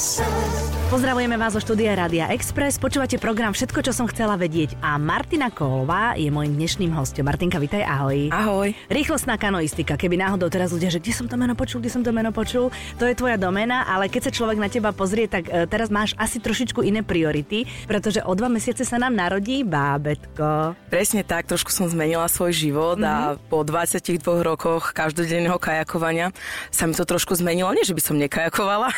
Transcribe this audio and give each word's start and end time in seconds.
So. 0.00 0.49
Pozdravujeme 0.90 1.38
vás 1.38 1.54
zo 1.54 1.62
štúdia 1.62 1.94
Rádia 1.94 2.26
Express. 2.34 2.74
Počúvate 2.74 3.14
program 3.22 3.54
Všetko, 3.54 3.78
čo 3.86 3.94
som 3.94 4.10
chcela 4.10 4.34
vedieť. 4.34 4.74
A 4.82 4.98
Martina 4.98 5.46
Kolová 5.46 6.18
je 6.18 6.26
môjim 6.34 6.50
dnešným 6.58 6.90
hostom. 6.98 7.30
Martinka, 7.30 7.62
vitaj, 7.62 7.86
ahoj. 7.86 8.26
Ahoj. 8.34 8.74
Rýchlostná 8.90 9.38
kanoistika. 9.38 9.94
Keby 9.94 10.18
náhodou 10.18 10.50
teraz 10.50 10.74
ľudia, 10.74 10.90
že 10.90 10.98
kde 10.98 11.14
som 11.14 11.30
to 11.30 11.38
meno 11.38 11.54
počul, 11.54 11.78
kde 11.78 11.94
som 11.94 12.02
to 12.02 12.10
meno 12.10 12.34
počul, 12.34 12.74
to 12.98 13.06
je 13.06 13.14
tvoja 13.14 13.38
domena, 13.38 13.86
ale 13.86 14.10
keď 14.10 14.26
sa 14.26 14.32
človek 14.34 14.58
na 14.58 14.66
teba 14.66 14.90
pozrie, 14.90 15.30
tak 15.30 15.46
e, 15.46 15.62
teraz 15.70 15.94
máš 15.94 16.10
asi 16.18 16.42
trošičku 16.42 16.82
iné 16.82 17.06
priority, 17.06 17.70
pretože 17.86 18.26
o 18.26 18.34
dva 18.34 18.50
mesiace 18.50 18.82
sa 18.82 18.98
nám 18.98 19.14
narodí 19.14 19.62
bábetko. 19.62 20.74
Presne 20.90 21.22
tak, 21.22 21.46
trošku 21.46 21.70
som 21.70 21.86
zmenila 21.86 22.26
svoj 22.26 22.50
život 22.50 22.98
mm-hmm. 22.98 23.38
a 23.38 23.38
po 23.46 23.62
22 23.62 24.18
rokoch 24.42 24.90
každodenného 24.90 25.54
kajakovania 25.54 26.34
sa 26.74 26.90
mi 26.90 26.98
to 26.98 27.06
trošku 27.06 27.38
zmenilo. 27.38 27.70
Nie, 27.78 27.86
že 27.86 27.94
by 27.94 28.02
som 28.02 28.18
nekajakovala. 28.18 28.90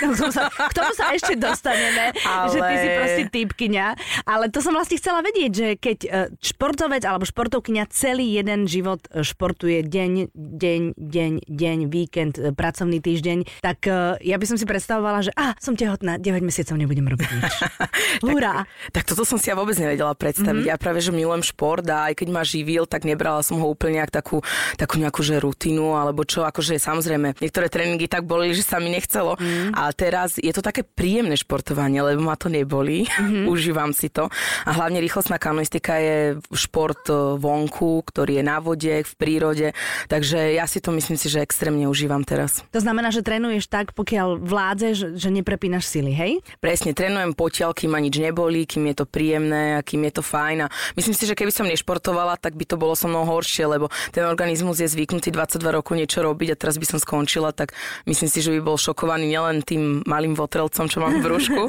K 0.72 0.72
tomu 0.72 0.96
sa 0.96 1.12
ešte 1.12 1.36
dostaneme, 1.82 2.04
ale... 2.26 2.52
že 2.52 2.58
ty 2.60 2.74
si 2.74 2.88
proste 2.94 3.24
typkyňa. 3.30 3.86
Ale 4.26 4.44
to 4.48 4.58
som 4.62 4.72
vlastne 4.74 4.96
chcela 4.98 5.20
vedieť, 5.24 5.50
že 5.52 5.66
keď 5.78 5.98
e, 6.04 6.08
športovec 6.38 7.02
alebo 7.02 7.24
športovkyňa 7.26 7.84
celý 7.90 8.38
jeden 8.38 8.70
život 8.70 9.02
e, 9.10 9.26
športuje 9.26 9.82
deň, 9.82 10.32
deň, 10.34 10.82
deň, 10.96 11.32
deň, 11.46 11.78
víkend, 11.90 12.34
e, 12.38 12.54
pracovný 12.54 13.02
týždeň, 13.02 13.64
tak 13.64 13.84
ja 14.22 14.36
by 14.38 14.46
som 14.46 14.56
si 14.60 14.68
predstavovala, 14.68 15.26
že 15.26 15.32
a 15.34 15.58
som 15.58 15.74
tehotná, 15.74 16.20
9 16.20 16.44
mesiacov 16.44 16.78
nebudem 16.78 17.06
robiť 17.08 17.28
nič. 17.28 17.54
Hurá! 18.24 18.64
tak, 18.92 19.02
tak 19.02 19.04
toto 19.12 19.26
som 19.26 19.40
si 19.40 19.50
ja 19.50 19.56
vôbec 19.58 19.74
nevedela 19.74 20.14
predstaviť. 20.14 20.64
Mm-hmm. 20.68 20.72
Ja 20.72 20.80
práve, 20.80 21.02
že 21.02 21.10
milujem 21.10 21.42
šport 21.42 21.84
a 21.90 22.12
aj 22.12 22.22
keď 22.22 22.28
ma 22.30 22.42
živil, 22.46 22.86
tak 22.86 23.08
nebrala 23.08 23.42
som 23.42 23.58
ho 23.58 23.66
úplne 23.66 23.98
nejak 23.98 24.12
takú, 24.14 24.44
takú 24.78 25.00
nejakú 25.00 25.20
že 25.24 25.40
rutinu 25.42 25.98
alebo 25.98 26.22
čo, 26.22 26.46
akože 26.46 26.78
samozrejme, 26.78 27.40
niektoré 27.42 27.66
tréningy 27.66 28.06
tak 28.06 28.28
boli, 28.28 28.54
že 28.54 28.62
sa 28.62 28.78
mi 28.78 28.92
nechcelo. 28.92 29.34
Mm. 29.38 29.74
A 29.74 29.90
teraz 29.90 30.38
je 30.38 30.52
to 30.52 30.62
také 30.62 30.86
príjemné 30.86 31.34
športovanie, 31.72 32.00
lebo 32.04 32.28
ma 32.28 32.36
to 32.36 32.52
neboli. 32.52 33.08
Mm-hmm. 33.08 33.48
Užívam 33.52 33.96
si 33.96 34.12
to. 34.12 34.28
A 34.68 34.70
hlavne 34.76 35.00
rýchlostná 35.00 35.40
kanoistika 35.40 35.96
je 35.96 36.36
šport 36.52 37.08
e, 37.08 37.40
vonku, 37.40 38.04
ktorý 38.04 38.38
je 38.40 38.44
na 38.44 38.60
vode, 38.60 38.92
v 38.92 39.12
prírode. 39.16 39.72
Takže 40.12 40.52
ja 40.52 40.68
si 40.68 40.84
to 40.84 40.92
myslím 40.92 41.16
si, 41.16 41.32
že 41.32 41.40
extrémne 41.40 41.88
užívam 41.88 42.20
teraz. 42.22 42.60
To 42.76 42.80
znamená, 42.80 43.08
že 43.08 43.24
trénuješ 43.24 43.72
tak, 43.72 43.96
pokiaľ 43.96 44.44
vládzeš, 44.44 45.16
že 45.16 45.28
neprepínaš 45.32 45.88
sily, 45.88 46.12
hej? 46.12 46.32
Presne, 46.60 46.92
trénujem 46.92 47.32
potiaľ, 47.32 47.72
kým 47.72 47.96
ma 47.96 48.00
nič 48.04 48.20
nebolí, 48.20 48.68
kým 48.68 48.92
je 48.92 48.96
to 49.00 49.06
príjemné 49.08 49.80
a 49.80 49.80
kým 49.80 50.04
je 50.04 50.12
to 50.20 50.22
fajn. 50.22 50.68
A 50.68 50.72
myslím 51.00 51.16
si, 51.16 51.24
že 51.24 51.32
keby 51.32 51.50
som 51.50 51.64
nešportovala, 51.64 52.36
tak 52.36 52.54
by 52.54 52.68
to 52.68 52.76
bolo 52.76 52.92
so 52.92 53.08
mnou 53.08 53.24
horšie, 53.24 53.64
lebo 53.64 53.88
ten 54.12 54.28
organizmus 54.28 54.84
je 54.84 54.88
zvyknutý 54.92 55.32
22 55.32 55.64
rokov 55.72 55.96
niečo 55.96 56.20
robiť 56.20 56.48
a 56.52 56.58
teraz 56.58 56.76
by 56.76 56.86
som 56.86 56.98
skončila, 57.00 57.56
tak 57.56 57.72
myslím 58.04 58.28
si, 58.28 58.44
že 58.44 58.52
by 58.52 58.60
bol 58.60 58.76
šokovaný 58.76 59.24
nielen 59.30 59.64
tým 59.64 60.02
malým 60.04 60.34
votrelcom, 60.36 60.90
čo 60.90 60.98
mám 60.98 61.22
v 61.22 61.22
brúšku, 61.22 61.61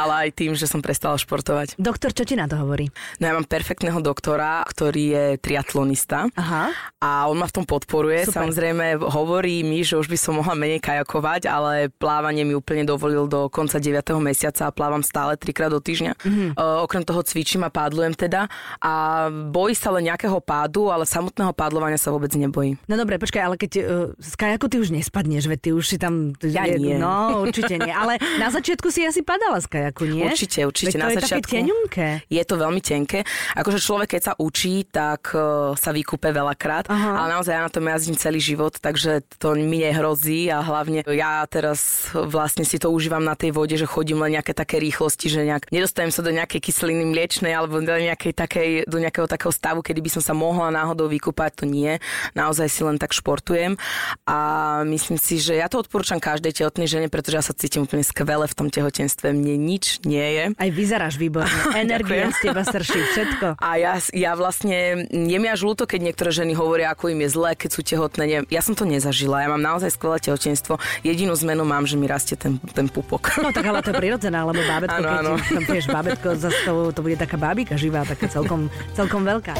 ale 0.00 0.28
aj 0.28 0.30
tým, 0.36 0.52
že 0.54 0.68
som 0.68 0.84
prestala 0.84 1.16
športovať. 1.16 1.80
Doktor, 1.80 2.12
čo 2.12 2.28
ti 2.28 2.36
na 2.36 2.50
to 2.50 2.60
hovorí? 2.60 2.92
No 3.18 3.24
ja 3.30 3.32
mám 3.34 3.48
perfektného 3.48 3.98
doktora, 4.04 4.62
ktorý 4.68 5.04
je 5.10 5.24
triatlonista 5.40 6.28
Aha. 6.36 6.74
a 7.00 7.10
on 7.26 7.38
ma 7.40 7.46
v 7.48 7.54
tom 7.62 7.64
podporuje. 7.64 8.28
Super. 8.28 8.44
Samozrejme 8.44 9.00
hovorí 9.00 9.62
mi, 9.64 9.80
že 9.86 9.96
už 9.96 10.10
by 10.10 10.18
som 10.18 10.36
mohla 10.38 10.54
menej 10.58 10.82
kajakovať, 10.82 11.48
ale 11.48 11.88
plávanie 11.88 12.44
mi 12.44 12.52
úplne 12.52 12.84
dovolil 12.84 13.30
do 13.30 13.48
konca 13.48 13.80
9. 13.80 14.02
mesiaca 14.20 14.68
a 14.68 14.74
plávam 14.74 15.00
stále 15.00 15.38
trikrát 15.38 15.72
do 15.72 15.78
týždňa. 15.78 16.12
Mm-hmm. 16.20 16.48
Uh, 16.58 16.84
okrem 16.84 17.06
toho 17.06 17.22
cvičím 17.22 17.64
a 17.64 17.70
pádlujem 17.70 18.12
teda 18.14 18.50
a 18.82 18.92
bojí 19.30 19.72
sa 19.72 19.94
len 19.94 20.10
nejakého 20.10 20.42
pádu, 20.42 20.90
ale 20.90 21.06
samotného 21.06 21.54
pádlovania 21.54 21.96
sa 21.96 22.10
vôbec 22.10 22.32
nebojí. 22.34 22.76
No 22.90 22.98
dobre, 22.98 23.16
počkaj, 23.16 23.42
ale 23.42 23.56
keď 23.56 23.72
uh, 23.80 23.84
z 24.18 24.32
kajaku 24.34 24.66
ty 24.66 24.76
už 24.82 24.90
nespadneš, 24.90 25.46
veď 25.46 25.58
ty 25.60 25.70
už 25.76 25.84
si 25.86 25.96
tam... 25.96 26.34
Ja 26.42 26.66
je, 26.66 26.80
nie. 26.80 26.96
No, 26.98 27.44
určite 27.46 27.76
nie. 27.78 27.92
Ale 27.92 28.18
na 28.38 28.48
začiatku 28.50 28.88
si 28.90 29.04
asi 29.06 29.20
padala 29.40 29.56
z 29.64 29.66
kajaku, 29.72 30.04
nie? 30.04 30.28
Určite, 30.28 30.68
určite. 30.68 30.92
Veď 30.92 30.92
to 30.92 31.00
na 31.00 31.08
je 31.08 31.16
začiatku. 31.16 31.48
také 31.48 31.56
tenunké. 31.64 32.08
Je 32.28 32.42
to 32.44 32.54
veľmi 32.60 32.80
tenké. 32.84 33.18
Akože 33.56 33.80
človek, 33.80 34.20
keď 34.20 34.22
sa 34.22 34.32
učí, 34.36 34.84
tak 34.84 35.32
uh, 35.32 35.72
sa 35.80 35.96
vykúpe 35.96 36.28
veľakrát, 36.28 36.92
Aha. 36.92 37.24
ale 37.24 37.40
naozaj 37.40 37.56
ja 37.56 37.64
na 37.64 37.72
tom 37.72 37.88
jazdím 37.88 38.20
celý 38.20 38.36
život, 38.44 38.76
takže 38.76 39.24
to 39.40 39.56
mi 39.56 39.80
nehrozí 39.80 40.52
a 40.52 40.60
hlavne 40.60 41.08
ja 41.08 41.40
teraz 41.48 42.12
vlastne 42.12 42.68
si 42.68 42.76
to 42.76 42.92
užívam 42.92 43.24
na 43.24 43.32
tej 43.32 43.56
vode, 43.56 43.80
že 43.80 43.88
chodím 43.88 44.20
len 44.20 44.36
nejaké 44.36 44.52
také 44.52 44.76
rýchlosti, 44.76 45.32
že 45.32 45.48
nejak 45.48 45.72
nedostanem 45.72 46.12
sa 46.12 46.20
do 46.20 46.28
nejakej 46.28 46.60
kyseliny 46.60 47.08
mliečnej 47.08 47.56
alebo 47.56 47.80
do, 47.80 47.96
nejakej 47.96 48.36
takej, 48.36 48.68
do 48.84 49.00
nejakého 49.00 49.24
takého 49.24 49.50
stavu, 49.54 49.80
kedy 49.80 50.04
by 50.04 50.10
som 50.12 50.22
sa 50.22 50.36
mohla 50.36 50.68
náhodou 50.68 51.08
vykúpať, 51.08 51.62
to 51.62 51.64
nie. 51.64 51.96
Naozaj 52.36 52.68
si 52.68 52.84
len 52.84 53.00
tak 53.00 53.16
športujem 53.16 53.80
a 54.28 54.38
myslím 54.84 55.16
si, 55.16 55.40
že 55.40 55.56
ja 55.56 55.72
to 55.72 55.80
odporúčam 55.80 56.20
každej 56.20 56.60
tehotnej 56.60 56.90
žene, 56.90 57.08
pretože 57.08 57.36
ja 57.40 57.44
sa 57.44 57.56
cítim 57.56 57.88
úplne 57.88 58.04
skvele 58.04 58.44
v 58.44 58.56
tom 58.58 58.68
tehotenstve. 58.68 59.29
Mne 59.32 59.56
nič 59.56 60.02
nie 60.06 60.22
je. 60.22 60.44
Aj 60.54 60.70
vyzeráš 60.70 61.16
výborne. 61.16 61.50
Energia 61.84 62.30
z 62.34 62.50
teba 62.50 62.62
srší, 62.62 63.00
všetko. 63.14 63.46
A 63.60 63.68
ja, 63.76 63.96
ja 64.12 64.32
vlastne, 64.34 65.06
je 65.10 65.38
mi 65.38 65.48
až 65.48 65.64
ľúto, 65.64 65.86
keď 65.86 66.12
niektoré 66.12 66.30
ženy 66.34 66.52
hovoria, 66.54 66.92
ako 66.92 67.10
im 67.12 67.24
je 67.26 67.30
zle, 67.30 67.50
keď 67.54 67.70
sú 67.70 67.80
tehotné. 67.82 68.46
Ja 68.50 68.62
som 68.62 68.74
to 68.74 68.84
nezažila. 68.86 69.42
Ja 69.42 69.48
mám 69.50 69.62
naozaj 69.62 69.94
skvelé 69.94 70.20
tehotenstvo. 70.20 70.78
Jedinú 71.02 71.34
zmenu 71.38 71.62
mám, 71.66 71.84
že 71.86 71.96
mi 71.98 72.06
rastie 72.06 72.38
ten, 72.38 72.60
ten 72.74 72.86
pupok. 72.86 73.40
No 73.40 73.50
tak 73.54 73.66
ale 73.66 73.80
to 73.80 73.94
je 73.94 73.98
prirodzené, 73.98 74.38
lebo 74.40 74.60
bábetko, 74.62 75.00
ano, 75.00 75.34
keď 75.38 75.54
ano. 75.54 75.60
tam 75.64 75.94
bábetko, 76.00 76.28
zase 76.36 76.58
to, 76.64 76.72
to 76.92 77.00
bude 77.00 77.16
taká 77.16 77.36
bábika 77.40 77.74
živá, 77.74 78.04
taká 78.04 78.28
celkom, 78.28 78.68
celkom 78.94 79.22
veľká. 79.24 79.56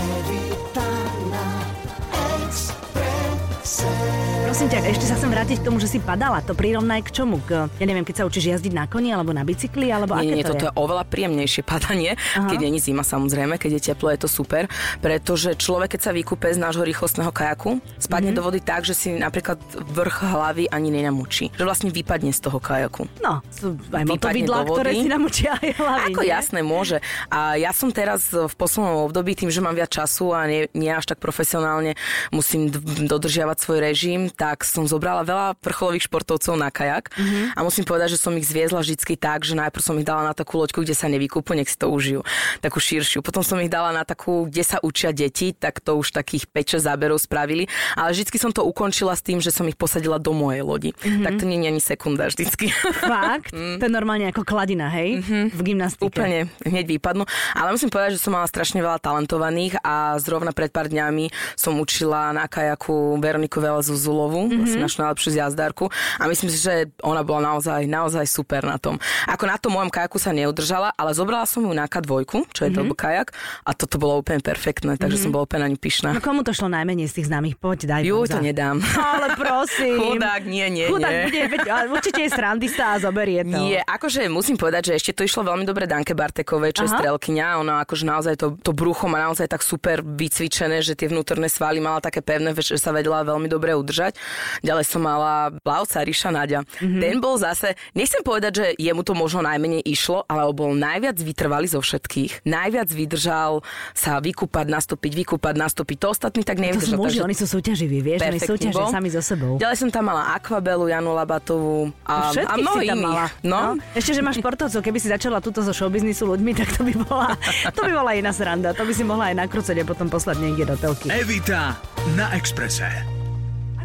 Prosím 4.61 4.77
ťa, 4.77 4.93
ešte 4.93 5.07
sa 5.09 5.17
chcem 5.17 5.33
vrátiť 5.33 5.57
k 5.57 5.65
tomu, 5.73 5.81
že 5.81 5.89
si 5.89 5.97
padala. 6.05 6.45
To 6.45 6.53
prirovnaj 6.53 7.09
k 7.09 7.17
čomu? 7.17 7.41
K, 7.49 7.73
ja 7.81 7.87
neviem, 7.89 8.05
keď 8.05 8.21
sa 8.21 8.25
učíš 8.29 8.45
jazdiť 8.53 8.77
na 8.77 8.85
koni 8.85 9.09
alebo 9.09 9.33
na 9.33 9.41
bicykli, 9.41 9.89
alebo 9.89 10.21
nie, 10.21 10.29
aké 10.29 10.37
nie, 10.37 10.45
to 10.45 10.53
toto 10.53 10.61
je? 10.61 10.69
je 10.69 10.77
oveľa 10.77 11.05
príjemnejšie 11.09 11.63
padanie, 11.65 12.13
Aha. 12.37 12.45
keď 12.45 12.69
není 12.69 12.77
zima 12.77 13.01
samozrejme, 13.01 13.57
keď 13.57 13.81
je 13.81 13.83
teplo, 13.89 14.13
je 14.13 14.21
to 14.21 14.29
super, 14.29 14.69
pretože 15.01 15.57
človek, 15.57 15.97
keď 15.97 16.01
sa 16.05 16.13
vykúpe 16.13 16.45
z 16.53 16.61
nášho 16.61 16.85
rýchlostného 16.85 17.33
kajaku, 17.33 17.81
spadne 17.97 18.37
mm-hmm. 18.37 18.37
do 18.37 18.43
vody 18.45 18.61
tak, 18.61 18.85
že 18.85 18.93
si 18.93 19.17
napríklad 19.17 19.57
vrch 19.97 20.29
hlavy 20.29 20.69
ani 20.69 20.93
nenamočí. 20.93 21.57
Že 21.57 21.65
vlastne 21.65 21.89
vypadne 21.89 22.29
z 22.29 22.41
toho 22.45 22.61
kajaku. 22.61 23.09
No, 23.25 23.41
sú 23.49 23.81
aj 23.97 24.05
motovidlá, 24.05 24.69
ktoré 24.69 24.93
si 24.93 25.09
namočia 25.09 25.57
aj 25.57 25.73
hlavy. 25.73 26.13
Ako 26.13 26.21
nie? 26.21 26.29
jasné, 26.37 26.61
môže. 26.61 27.01
A 27.33 27.57
ja 27.57 27.73
som 27.73 27.89
teraz 27.89 28.29
v 28.29 28.53
poslednom 28.61 29.09
období, 29.09 29.33
tým, 29.33 29.49
že 29.49 29.65
mám 29.65 29.73
viac 29.73 29.89
času 29.89 30.37
a 30.37 30.45
nie, 30.45 30.69
nie 30.77 30.93
až 30.93 31.09
tak 31.09 31.17
profesionálne 31.17 31.97
musím 32.29 32.69
dodržiavať 33.09 33.57
svoj 33.57 33.79
režim, 33.81 34.29
tak 34.29 34.50
som 34.63 34.85
zobrala 34.87 35.23
veľa 35.27 35.59
vrcholových 35.61 36.07
športovcov 36.07 36.55
na 36.59 36.71
kajak 36.73 37.13
mm-hmm. 37.15 37.45
a 37.57 37.61
musím 37.63 37.85
povedať, 37.87 38.17
že 38.17 38.23
som 38.23 38.35
ich 38.35 38.47
zviezla 38.47 38.81
vždy 38.83 38.97
tak, 39.19 39.45
že 39.45 39.59
najprv 39.59 39.83
som 39.83 39.97
ich 39.99 40.07
dala 40.07 40.31
na 40.31 40.35
takú 40.35 40.59
loďku, 40.61 40.83
kde 40.83 40.95
sa 40.95 41.11
nevykúpu, 41.11 41.53
nech 41.53 41.69
si 41.69 41.77
to 41.77 41.91
užijú, 41.91 42.25
takú 42.65 42.79
širšiu. 42.79 43.21
Potom 43.21 43.45
som 43.45 43.59
ich 43.61 43.69
dala 43.69 43.93
na 43.93 44.07
takú, 44.07 44.49
kde 44.49 44.63
sa 44.65 44.79
učia 44.81 45.13
deti, 45.13 45.53
tak 45.53 45.83
to 45.83 45.99
už 45.99 46.15
takých 46.15 46.49
5-6 46.51 46.87
záberov 46.87 47.19
spravili, 47.21 47.69
ale 47.99 48.15
vždy 48.17 48.39
som 48.41 48.55
to 48.55 48.65
ukončila 48.65 49.13
s 49.13 49.23
tým, 49.23 49.43
že 49.43 49.53
som 49.53 49.69
ich 49.69 49.77
posadila 49.77 50.17
do 50.17 50.33
mojej 50.33 50.65
lodi. 50.65 50.91
Mm-hmm. 50.97 51.25
Tak 51.27 51.33
to 51.37 51.45
nie 51.45 51.59
je 51.61 51.69
ani 51.69 51.83
sekunda 51.83 52.33
vždycky. 52.33 52.73
Fakt? 53.05 53.53
mm. 53.53 53.77
To 53.79 53.85
je 53.85 53.93
normálne 53.93 54.27
ako 54.33 54.43
kladina, 54.49 54.89
hej? 54.89 55.21
Mm-hmm. 55.21 55.45
V 55.53 55.61
gymnastike. 55.61 56.09
Úplne, 56.09 56.49
hneď 56.65 56.85
výpadnú. 56.97 57.29
Ale 57.53 57.77
musím 57.77 57.93
povedať, 57.93 58.17
že 58.17 58.23
som 58.23 58.33
mala 58.33 58.49
strašne 58.49 58.81
veľa 58.81 59.03
talentovaných 59.03 59.77
a 59.85 60.17
zrovna 60.17 60.57
pred 60.57 60.73
pár 60.73 60.89
dňami 60.89 61.29
som 61.61 61.77
učila 61.77 62.33
na 62.33 62.49
kajaku 62.49 63.21
Veroniku 63.21 63.61
Velezu 63.61 63.93
Zulovu, 63.93 64.40
mm-hmm 64.49 64.71
mm-hmm. 64.71 64.87
našu 64.87 64.99
najlepšiu 65.03 65.31
jazdárku 65.35 65.85
a 66.19 66.23
myslím 66.31 66.51
si, 66.53 66.59
že 66.61 66.89
ona 67.03 67.27
bola 67.27 67.55
naozaj, 67.55 67.85
naozaj 67.89 68.25
super 68.29 68.63
na 68.63 68.79
tom. 68.79 68.97
Ako 69.27 69.45
na 69.49 69.57
tom 69.59 69.75
mojom 69.75 69.91
kajaku 69.91 70.21
sa 70.21 70.31
neudržala, 70.31 70.95
ale 70.95 71.11
zobrala 71.17 71.45
som 71.45 71.65
ju 71.65 71.73
na 71.75 71.91
K2, 71.91 72.25
čo 72.55 72.61
je 72.67 72.71
mm-hmm. 72.71 72.95
kajak 72.95 73.35
a 73.67 73.71
toto 73.75 73.97
bolo 73.99 74.21
úplne 74.21 74.41
perfektné, 74.41 74.97
takže 74.97 75.17
mm-hmm. 75.19 75.25
som 75.25 75.35
bola 75.35 75.45
úplne 75.49 75.65
ani 75.67 75.79
pyšná. 75.81 76.15
No 76.15 76.23
komu 76.23 76.47
to 76.47 76.55
šlo 76.55 76.71
najmenej 76.71 77.11
z 77.11 77.15
tých 77.21 77.27
známych? 77.33 77.55
Poď, 77.59 77.79
daj 77.89 78.03
Ju, 78.07 78.25
to 78.29 78.39
nedám. 78.39 78.79
Ale 78.97 79.35
prosím. 79.35 79.99
Chudák, 80.05 80.43
nie, 80.47 80.67
nie, 80.71 80.87
Chudák 80.89 81.11
nie. 81.11 81.25
bude, 81.27 81.43
veď, 81.57 81.61
určite 81.91 82.21
je 82.25 82.31
srandista 82.31 82.95
a 82.95 82.97
zoberie 83.03 83.43
to. 83.43 83.57
Nie, 83.57 83.81
akože 83.85 84.29
musím 84.31 84.57
povedať, 84.61 84.93
že 84.93 85.03
ešte 85.03 85.13
to 85.17 85.23
išlo 85.27 85.47
veľmi 85.47 85.65
dobre 85.67 85.89
Danke 85.89 86.15
Bartekovej, 86.15 86.77
čo 86.77 86.85
Aha. 86.87 86.89
je 86.89 86.95
strelkyňa. 87.01 87.47
Ona 87.61 87.83
akože 87.85 88.05
naozaj 88.07 88.35
to, 88.39 88.47
to 88.61 88.71
brucho 88.77 89.09
má 89.11 89.19
naozaj 89.21 89.49
tak 89.51 89.65
super 89.65 90.05
vycvičené, 90.05 90.85
že 90.85 90.95
tie 90.95 91.11
vnútorné 91.11 91.49
svaly 91.51 91.83
mala 91.83 91.99
také 91.99 92.21
pevné, 92.21 92.53
že 92.57 92.77
sa 92.77 92.95
vedela 92.95 93.25
veľmi 93.25 93.49
dobre 93.51 93.73
udržať. 93.75 94.21
Ďalej 94.61 94.85
som 94.87 95.01
mala 95.03 95.55
plavca 95.63 96.03
Ríša 96.05 96.31
Nadia. 96.31 96.61
Mm-hmm. 96.63 97.01
Ten 97.01 97.17
bol 97.19 97.37
zase, 97.41 97.75
nechcem 97.97 98.21
povedať, 98.21 98.53
že 98.61 98.67
jemu 98.77 99.03
to 99.03 99.13
možno 99.17 99.45
najmenej 99.45 99.83
išlo, 99.87 100.25
ale 100.29 100.47
bol 100.53 100.73
najviac 100.77 101.17
vytrvalý 101.19 101.67
zo 101.71 101.81
všetkých. 101.81 102.45
Najviac 102.47 102.89
vydržal 102.91 103.65
sa 103.97 104.21
vykúpať, 104.21 104.67
nastúpiť, 104.69 105.13
vykúpať, 105.25 105.55
nastúpiť. 105.57 105.97
To 106.05 106.07
ostatní 106.13 106.43
tak 106.45 106.59
nevydržal. 106.61 106.97
To 106.97 106.99
sú 106.99 107.03
muži, 107.03 107.19
takže... 107.21 107.27
oni 107.27 107.37
sú 107.37 107.47
súťaživí, 107.49 107.99
vieš, 108.01 108.21
oni 108.25 108.41
súťažia 108.41 108.85
sami 108.91 109.09
so 109.09 109.23
sebou. 109.23 109.57
Ďalej 109.57 109.77
som 109.81 109.89
tam 109.89 110.05
mala 110.11 110.35
Aquabelu, 110.37 110.91
Janu 110.91 111.15
Labatovú 111.15 111.95
a, 112.05 112.35
a 112.35 112.55
mnoho 112.59 112.81
tam 112.83 112.99
mala. 113.01 113.25
No. 113.41 113.77
no. 113.77 113.83
Ešte, 113.95 114.19
že 114.19 114.23
máš 114.25 114.43
športovcov, 114.43 114.81
keby 114.83 114.99
si 114.99 115.09
začala 115.09 115.39
túto 115.39 115.63
zo 115.63 115.73
showbiznisu 115.73 116.27
ľuďmi, 116.27 116.53
tak 116.57 116.69
to 116.75 116.83
by 116.87 116.95
bola, 116.95 117.29
to 117.77 117.81
by 117.87 117.93
bola 117.93 118.13
iná 118.17 118.33
sranda. 118.35 118.75
To 118.75 118.83
by 118.83 118.93
si 118.93 119.03
mohla 119.07 119.33
aj 119.33 119.37
nakrúcať 119.47 119.77
a 119.81 119.85
potom 119.87 120.11
poslať 120.11 120.37
niekde 120.43 120.65
do 120.69 120.77
telky. 120.77 121.09
Evita 121.11 121.79
na 122.19 122.33
Exprese 122.35 123.20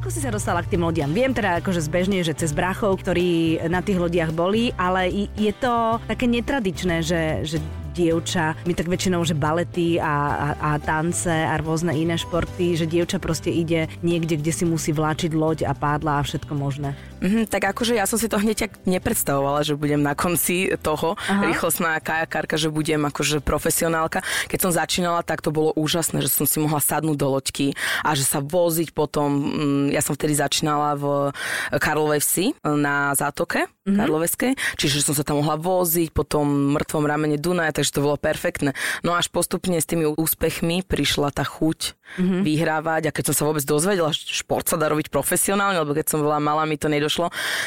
ako 0.05 0.13
si 0.13 0.21
sa 0.21 0.29
dostala 0.29 0.61
k 0.61 0.69
tým 0.69 0.85
lodiam? 0.85 1.09
Viem 1.09 1.33
teda 1.33 1.57
akože 1.65 1.81
zbežne, 1.89 2.21
že 2.21 2.37
cez 2.37 2.53
bráchov, 2.53 3.01
ktorí 3.01 3.57
na 3.65 3.81
tých 3.81 3.97
lodiach 3.97 4.37
boli, 4.37 4.69
ale 4.77 5.09
je 5.33 5.49
to 5.57 5.97
také 6.05 6.29
netradičné, 6.29 7.01
že, 7.01 7.41
že 7.41 7.57
dievča, 7.97 8.53
my 8.69 8.77
tak 8.77 8.85
väčšinou, 8.85 9.25
že 9.25 9.33
balety 9.33 9.97
a, 9.97 10.05
a, 10.05 10.47
a 10.61 10.69
tance 10.77 11.25
a 11.25 11.57
rôzne 11.57 11.95
iné 11.97 12.21
športy, 12.21 12.77
že 12.77 12.85
dievča 12.85 13.17
proste 13.17 13.49
ide 13.49 13.89
niekde, 14.05 14.37
kde 14.37 14.53
si 14.53 14.61
musí 14.67 14.93
vláčiť 14.93 15.33
loď 15.33 15.65
a 15.65 15.73
pádla 15.73 16.21
a 16.21 16.25
všetko 16.27 16.53
možné. 16.53 16.93
Mm, 17.25 17.49
tak 17.49 17.73
akože 17.73 17.97
ja 17.97 18.05
som 18.05 18.21
si 18.21 18.29
to 18.29 18.37
hneď 18.37 18.69
tak 18.69 18.71
nepredstavovala, 18.85 19.65
že 19.65 19.73
budem 19.73 20.05
na 20.05 20.13
konci 20.13 20.69
toho 20.77 21.17
Aha. 21.17 21.49
rýchlostná 21.49 21.97
kajakárka, 21.97 22.61
že 22.61 22.69
budem 22.69 23.01
akože 23.09 23.41
profesionálka. 23.41 24.21
Keď 24.45 24.59
som 24.61 24.71
začínala, 24.71 25.25
tak 25.25 25.41
to 25.41 25.49
bolo 25.49 25.73
úžasné, 25.73 26.21
že 26.21 26.29
som 26.29 26.45
si 26.45 26.61
mohla 26.61 26.77
sadnúť 26.77 27.17
do 27.17 27.27
loďky 27.33 27.73
a 28.05 28.13
že 28.13 28.21
sa 28.21 28.45
voziť 28.45 28.93
potom, 28.93 29.29
mm, 29.33 29.85
ja 29.97 30.05
som 30.05 30.13
vtedy 30.13 30.37
začínala 30.37 30.93
v 30.93 31.33
Karlovej 31.81 32.21
vsi 32.21 32.45
na 32.61 33.17
zátoke 33.17 33.65
mm-hmm. 33.85 33.97
Karloveskej, 33.97 34.51
čiže 34.75 35.05
som 35.05 35.13
sa 35.13 35.21
tam 35.21 35.39
mohla 35.39 35.55
voziť 35.55 36.09
po 36.11 36.25
tom 36.25 36.73
mŕtvom 36.75 37.05
ramene 37.05 37.37
Dunaja, 37.37 37.71
takže 37.71 37.95
to 37.95 38.05
bolo 38.05 38.17
perfektné. 38.17 38.73
No 39.05 39.13
až 39.13 39.29
postupne 39.29 39.77
s 39.77 39.87
tými 39.87 40.09
úspechmi 40.09 40.81
prišla 40.83 41.31
tá 41.31 41.45
chuť 41.45 41.93
mm-hmm. 42.17 42.41
vyhrávať 42.41 43.01
a 43.07 43.13
keď 43.13 43.23
som 43.31 43.35
sa 43.37 43.43
vôbec 43.47 43.63
dozvedela, 43.63 44.11
že 44.11 44.25
šport 44.25 44.65
sa 44.65 44.75
dá 44.75 44.89
robiť 44.89 45.13
profesionálne, 45.13 45.77
lebo 45.77 45.93
keď 45.93 46.05
som 46.09 46.19
bola 46.25 46.41
malá, 46.41 46.65
mi 46.65 46.75
to 46.75 46.89
nedošlo, 46.89 47.14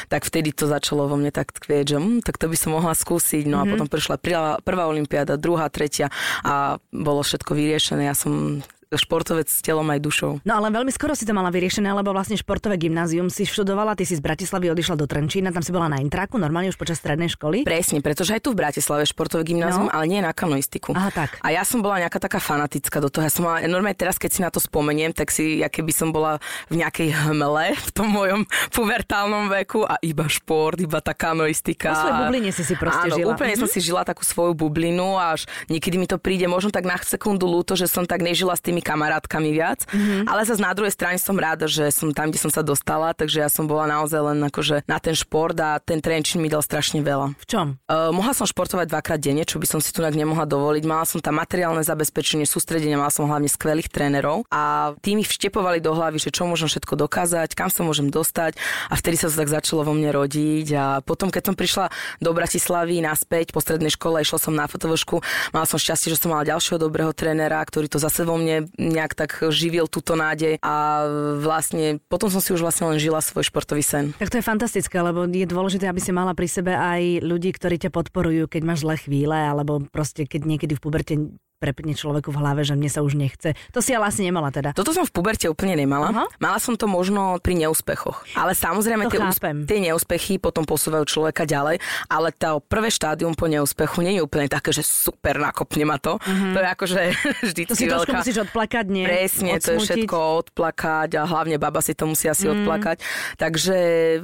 tak 0.07 0.21
vtedy 0.25 0.53
to 0.53 0.69
začalo 0.69 1.09
vo 1.09 1.15
mne 1.17 1.33
tak 1.33 1.51
kvieť, 1.53 1.85
že 1.95 1.97
hm, 1.97 2.19
tak 2.21 2.37
to 2.37 2.47
by 2.47 2.57
som 2.57 2.75
mohla 2.75 2.93
skúsiť. 2.93 3.49
No 3.49 3.59
mm-hmm. 3.59 3.63
a 3.63 3.65
mhm. 3.65 3.71
potom 3.75 3.87
prišla 3.89 4.15
prvá, 4.21 4.51
prvá 4.61 4.83
olimpiáda, 4.87 5.41
druhá, 5.41 5.67
tretia 5.67 6.13
a 6.45 6.77
bolo 6.93 7.21
všetko 7.25 7.51
vyriešené. 7.53 8.09
Ja 8.09 8.15
som 8.15 8.63
športovec 8.89 9.45
s 9.45 9.61
telom 9.61 9.85
aj 9.93 9.99
dušou. 10.01 10.31
No 10.41 10.57
ale 10.57 10.73
veľmi 10.73 10.89
skoro 10.89 11.13
si 11.13 11.21
to 11.21 11.33
mala 11.37 11.53
vyriešené, 11.53 11.93
lebo 11.93 12.09
vlastne 12.09 12.33
športové 12.33 12.81
gymnázium 12.81 13.29
si 13.29 13.45
študovala, 13.45 13.93
ty 13.93 14.01
si 14.01 14.17
z 14.17 14.21
Bratislavy 14.23 14.73
odišla 14.73 14.97
do 14.97 15.05
Trenčína, 15.05 15.53
tam 15.53 15.61
si 15.61 15.69
bola 15.69 15.93
na 15.93 16.01
intraku, 16.01 16.41
normálne 16.41 16.73
už 16.73 16.77
počas 16.81 16.97
strednej 16.97 17.29
školy. 17.29 17.69
Presne, 17.69 18.01
pretože 18.01 18.33
aj 18.33 18.41
tu 18.41 18.57
v 18.57 18.65
Bratislave 18.65 19.05
športové 19.05 19.45
gymnázium, 19.45 19.89
no. 19.89 19.93
ale 19.93 20.09
nie 20.09 20.25
na 20.25 20.33
kanoistiku. 20.33 20.97
Aha, 20.97 21.13
tak. 21.13 21.37
A 21.45 21.53
ja 21.53 21.61
som 21.61 21.85
bola 21.85 22.01
nejaká 22.01 22.17
taká 22.17 22.41
fanatická 22.41 22.97
do 22.97 23.13
toho. 23.13 23.29
Ja 23.29 23.33
som 23.33 23.45
mala, 23.45 23.61
normálne 23.69 23.93
teraz, 23.93 24.17
keď 24.17 24.29
si 24.33 24.39
na 24.41 24.49
to 24.49 24.57
spomeniem, 24.57 25.13
tak 25.13 25.29
si, 25.29 25.61
ja 25.61 25.69
keby 25.69 25.93
som 25.93 26.09
bola 26.09 26.41
v 26.73 26.81
nejakej 26.81 27.13
hmle 27.29 27.77
v 27.87 27.91
tom 27.93 28.09
mojom 28.09 28.41
pubertálnom 28.73 29.53
veku 29.53 29.85
a 29.85 30.01
iba 30.01 30.25
šport, 30.25 30.81
iba 30.81 30.97
tá 30.97 31.13
kanoistika. 31.13 31.93
Po 31.93 32.09
svojej 32.09 32.17
bubline 32.25 32.49
si 32.49 32.63
si 32.65 32.73
proste 32.73 33.13
Áno, 33.13 33.21
žila. 33.21 33.37
úplne 33.37 33.53
mm-hmm. 33.53 33.69
som 33.69 33.69
si 33.69 33.79
žila 33.85 34.01
takú 34.01 34.25
svoju 34.25 34.57
bublinu 34.57 35.21
až 35.21 35.45
niekedy 35.69 36.01
mi 36.01 36.07
to 36.09 36.17
príde 36.17 36.49
možno 36.49 36.73
tak 36.73 36.87
na 36.87 36.97
sekundu 36.97 37.45
ľúto, 37.45 37.77
že 37.77 37.85
som 37.85 38.07
tak 38.07 38.25
nežila 38.25 38.55
s 38.57 38.63
tými 38.63 38.78
kamarátkami 38.83 39.49
viac. 39.53 39.85
Mm-hmm. 39.89 40.27
Ale 40.27 40.41
zase 40.47 40.61
na 40.61 40.73
druhej 40.75 40.93
strane 40.93 41.17
som 41.21 41.35
ráda, 41.35 41.65
že 41.69 41.89
som 41.93 42.11
tam, 42.11 42.31
kde 42.31 42.39
som 42.41 42.51
sa 42.51 42.65
dostala, 42.65 43.13
takže 43.13 43.43
ja 43.43 43.49
som 43.49 43.65
bola 43.69 43.87
naozaj 43.87 44.21
len 44.33 44.39
akože 44.47 44.87
na 44.87 44.97
ten 44.97 45.13
šport 45.13 45.55
a 45.59 45.79
ten 45.79 45.99
Trenčín 45.99 46.41
mi 46.41 46.49
dal 46.49 46.63
strašne 46.63 47.03
veľa. 47.03 47.35
V 47.39 47.45
čom? 47.45 47.65
Uh, 47.85 48.09
mohla 48.15 48.31
som 48.31 48.47
športovať 48.47 48.87
dvakrát 48.89 49.19
denne, 49.19 49.43
čo 49.43 49.59
by 49.59 49.67
som 49.67 49.79
si 49.83 49.91
tu 49.91 49.99
nemohla 49.99 50.47
dovoliť. 50.47 50.83
Mala 50.87 51.03
som 51.03 51.19
tam 51.19 51.37
materiálne 51.37 51.83
zabezpečenie, 51.83 52.47
sústredenie, 52.47 52.95
mala 52.95 53.11
som 53.11 53.27
hlavne 53.27 53.51
skvelých 53.51 53.91
trénerov 53.91 54.47
a 54.47 54.95
tým 55.03 55.19
mi 55.19 55.25
vštepovali 55.27 55.83
do 55.83 55.91
hlavy, 55.91 56.17
že 56.21 56.31
čo 56.31 56.47
môžem 56.47 56.71
všetko 56.71 56.95
dokázať, 56.95 57.51
kam 57.53 57.67
sa 57.67 57.83
môžem 57.83 58.07
dostať 58.07 58.55
a 58.87 58.95
vtedy 58.95 59.19
sa 59.19 59.27
to 59.27 59.35
tak 59.35 59.51
začalo 59.51 59.83
vo 59.83 59.93
mne 59.93 60.15
rodiť 60.15 60.67
a 60.77 60.85
potom, 61.03 61.27
keď 61.27 61.51
som 61.51 61.55
prišla 61.57 61.85
do 62.23 62.31
Bratislavy 62.31 63.03
naspäť 63.03 63.51
po 63.51 63.59
strednej 63.59 63.91
škole, 63.91 64.23
išla 64.23 64.39
som 64.39 64.55
na 64.55 64.69
fotovošku, 64.69 65.19
mala 65.51 65.65
som 65.67 65.81
šťastie, 65.81 66.15
že 66.15 66.21
som 66.21 66.31
mala 66.31 66.47
ďalšieho 66.47 66.79
dobrého 66.79 67.11
trénera, 67.11 67.59
ktorý 67.59 67.91
to 67.91 67.99
zase 67.99 68.23
vo 68.23 68.39
mne 68.39 68.68
nejak 68.77 69.17
tak 69.17 69.31
živil 69.49 69.89
túto 69.89 70.13
nádej 70.13 70.59
a 70.61 71.05
vlastne 71.39 71.97
potom 72.11 72.29
som 72.29 72.43
si 72.43 72.53
už 72.53 72.61
vlastne 72.61 72.91
len 72.93 72.99
žila 73.01 73.23
svoj 73.23 73.47
športový 73.47 73.81
sen. 73.81 74.11
Tak 74.19 74.29
to 74.29 74.39
je 74.39 74.45
fantastické, 74.45 74.99
lebo 75.01 75.25
je 75.25 75.47
dôležité, 75.47 75.89
aby 75.89 76.03
si 76.03 76.13
mala 76.13 76.37
pri 76.37 76.47
sebe 76.51 76.75
aj 76.75 77.25
ľudí, 77.25 77.49
ktorí 77.55 77.81
ťa 77.81 77.91
podporujú, 77.91 78.45
keď 78.45 78.61
máš 78.63 78.85
zlé 78.85 78.95
chvíle, 79.01 79.35
alebo 79.35 79.81
proste 79.89 80.29
keď 80.29 80.41
niekedy 80.45 80.73
v 80.77 80.83
puberte 80.83 81.13
prepne 81.59 81.91
človeku 81.91 82.31
v 82.31 82.39
hlave, 82.39 82.63
že 82.63 82.73
mne 82.79 82.87
sa 82.87 83.03
už 83.03 83.19
nechce. 83.19 83.51
To 83.75 83.83
si 83.83 83.91
ale 83.91 84.07
asi 84.07 84.23
nemala 84.23 84.47
teda. 84.49 84.71
Toto 84.71 84.95
som 84.95 85.03
v 85.03 85.11
puberte 85.11 85.51
úplne 85.51 85.75
nemala. 85.75 86.15
Aha. 86.15 86.25
Mala 86.39 86.57
som 86.57 86.79
to 86.79 86.87
možno 86.87 87.35
pri 87.43 87.59
neúspechoch. 87.59 88.23
Ale 88.33 88.55
samozrejme 88.55 89.11
tie, 89.11 89.19
úspe- 89.19 89.67
tie 89.67 89.79
neúspechy 89.83 90.39
potom 90.39 90.63
posúvajú 90.63 91.03
človeka 91.03 91.43
ďalej, 91.43 91.83
ale 92.07 92.31
to 92.31 92.63
prvé 92.63 92.87
štádium 92.87 93.35
po 93.35 93.51
neúspechu 93.51 93.99
nie 93.99 94.17
je 94.17 94.21
úplne 94.23 94.47
také, 94.47 94.71
že 94.71 94.87
super 94.87 95.35
nakopne 95.35 95.83
ma 95.83 95.99
to. 95.99 96.15
Uh-huh. 96.15 96.55
To 96.55 96.59
je 96.63 96.67
akože 96.71 97.01
vždycky 97.51 97.71
To 97.71 97.75
si 97.75 97.85
veľká... 97.91 98.23
musíš 98.23 98.37
odplakať, 98.47 98.85
nie? 98.87 99.03
Presne, 99.03 99.59
Odsmutiť. 99.59 99.67
to 99.67 99.71
je 99.75 99.79
všetko 99.83 100.17
odplakať 100.47 101.09
a 101.19 101.21
hlavne 101.27 101.59
baba 101.59 101.83
si 101.83 101.91
to 101.91 102.07
musí 102.07 102.31
asi 102.31 102.47
mm. 102.47 102.51
odplakať. 102.55 102.97
Takže 103.35 103.77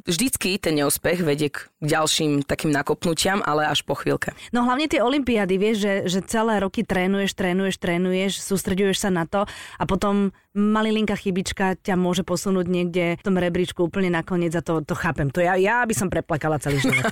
vždycky 0.07 0.55
ten 0.55 0.79
neúspech 0.79 1.19
vedie 1.19 1.51
k 1.51 1.67
ďalším 1.83 2.47
takým 2.47 2.71
nakopnutiam, 2.71 3.43
ale 3.43 3.67
až 3.67 3.83
po 3.83 3.99
chvíľke. 3.99 4.31
No 4.55 4.63
hlavne 4.63 4.87
tie 4.87 5.03
olimpiády, 5.03 5.55
vieš, 5.59 5.77
že, 5.83 5.93
že 6.07 6.19
celé 6.23 6.63
roky 6.63 6.85
trénuješ 6.85 7.24
trénuješ, 7.33 7.81
trénuješ, 7.81 7.81
trénuješ, 7.81 8.33
sústreďuješ 8.43 8.97
sa 9.01 9.09
na 9.09 9.25
to 9.25 9.47
a 9.79 9.83
potom 9.87 10.35
malilinká 10.55 11.19
chybička 11.19 11.75
ťa 11.83 11.99
môže 11.99 12.23
posunúť 12.23 12.65
niekde 12.65 13.19
v 13.19 13.23
tom 13.23 13.35
rebríčku 13.35 13.85
úplne 13.85 14.07
nakoniec 14.07 14.55
a 14.55 14.63
to, 14.63 14.79
to 14.81 14.95
chápem. 14.95 15.27
To 15.35 15.43
ja, 15.43 15.59
ja 15.59 15.83
by 15.83 15.91
som 15.91 16.07
preplakala 16.07 16.57
celý 16.57 16.79
život. 16.79 17.03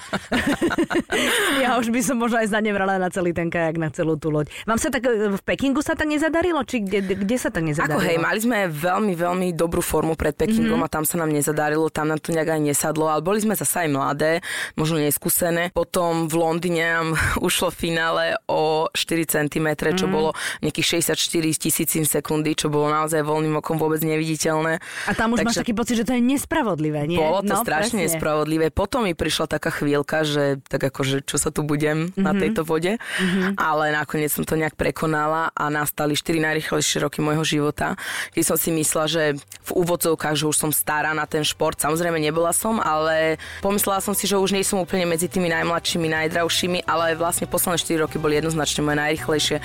ja 1.63 1.75
už 1.75 1.91
by 1.91 1.99
som 1.99 2.15
možno 2.15 2.39
aj 2.39 2.55
zanevrala 2.55 2.95
na 2.95 3.11
celý 3.11 3.35
ten 3.35 3.51
kajak, 3.51 3.75
na 3.75 3.91
celú 3.91 4.15
tú 4.15 4.31
loď. 4.31 4.47
Vám 4.63 4.79
sa 4.79 4.87
tak 4.87 5.03
v 5.11 5.41
Pekingu 5.43 5.83
sa 5.83 5.93
tak 5.93 6.07
nezadarilo? 6.07 6.63
Či 6.63 6.87
kde, 6.87 6.99
kde 7.19 7.37
sa 7.37 7.51
tak 7.51 7.67
nezadarilo? 7.67 7.99
Ako 7.99 8.07
hej, 8.07 8.17
mali 8.17 8.39
sme 8.39 8.71
veľmi, 8.71 9.13
veľmi 9.13 9.47
dobrú 9.51 9.83
formu 9.83 10.15
pred 10.15 10.31
Pekingom 10.33 10.79
mm-hmm. 10.79 10.87
a 10.87 10.93
tam 10.93 11.03
sa 11.03 11.19
nám 11.19 11.29
nezadarilo, 11.35 11.91
tam 11.91 12.15
nám 12.15 12.23
to 12.23 12.31
nejak 12.31 12.55
aj 12.55 12.61
nesadlo, 12.63 13.11
ale 13.11 13.19
boli 13.19 13.43
sme 13.43 13.59
zase 13.59 13.85
aj 13.85 13.89
mladé, 13.91 14.31
možno 14.79 15.03
neskúsené. 15.03 15.75
Potom 15.75 16.31
v 16.31 16.35
Londýne 16.39 16.83
nám 16.87 17.07
ušlo 17.47 17.67
finále 17.75 18.39
o 18.47 18.87
4 18.95 19.27
cm, 19.27 19.67
čo 19.99 20.07
mm. 20.07 20.13
bolo 20.13 20.31
nejakých 20.63 21.03
64 21.03 21.59
tisícin 21.59 22.07
sekundy, 22.07 22.55
čo 22.55 22.71
bolo 22.71 22.87
naozaj 22.87 23.32
voľným 23.33 23.57
okom 23.59 23.81
vôbec 23.81 23.99
neviditeľné. 24.05 24.77
A 25.09 25.11
tam 25.17 25.33
už 25.33 25.41
Takže, 25.41 25.47
máš 25.49 25.61
taký 25.65 25.73
pocit, 25.73 25.95
že 25.97 26.05
to 26.05 26.13
je 26.13 26.21
nespravodlivé, 26.21 27.09
nie? 27.09 27.17
Bolo 27.17 27.41
to 27.41 27.57
no, 27.57 27.65
strašne 27.65 27.97
presne. 27.97 28.13
nespravodlivé. 28.13 28.69
Potom 28.69 29.09
mi 29.09 29.17
prišla 29.17 29.49
taká 29.49 29.73
chvíľka, 29.73 30.21
že 30.21 30.61
tak 30.69 30.85
akože 30.93 31.25
čo 31.25 31.41
sa 31.41 31.49
tu 31.49 31.65
budem 31.65 32.13
mm-hmm. 32.13 32.21
na 32.21 32.31
mhm. 32.31 32.39
tejto 32.39 32.61
vode, 32.61 32.93
mm-hmm. 33.01 33.57
ale 33.57 33.89
nakoniec 33.89 34.29
som 34.29 34.45
to 34.45 34.53
nejak 34.53 34.77
prekonala 34.77 35.49
a 35.57 35.73
nastali 35.73 36.13
4 36.13 36.37
najrychlejšie 36.37 37.01
roky 37.01 37.19
môjho 37.23 37.41
života, 37.41 37.97
keď 38.35 38.43
som 38.43 38.57
si 38.59 38.69
myslela, 38.75 39.07
že 39.09 39.23
v 39.63 39.71
úvodzovkách, 39.71 40.35
že 40.35 40.45
už 40.45 40.57
som 40.59 40.71
stará 40.75 41.15
na 41.15 41.23
ten 41.23 41.41
šport. 41.41 41.79
Samozrejme 41.79 42.19
nebola 42.19 42.51
som, 42.51 42.83
ale 42.83 43.39
pomyslela 43.63 44.03
som 44.03 44.11
si, 44.11 44.27
že 44.27 44.35
už 44.35 44.51
nie 44.51 44.67
som 44.67 44.83
úplne 44.83 45.07
medzi 45.07 45.31
tými 45.31 45.47
najmladšími, 45.47 46.07
najdravšími, 46.11 46.83
ale 46.83 47.15
vlastne 47.15 47.47
posledné 47.47 47.79
4 47.79 48.03
roky 48.03 48.19
boli 48.19 48.35
jednoznačne 48.37 48.83
moje 48.83 48.99
najrychlejšie. 48.99 49.57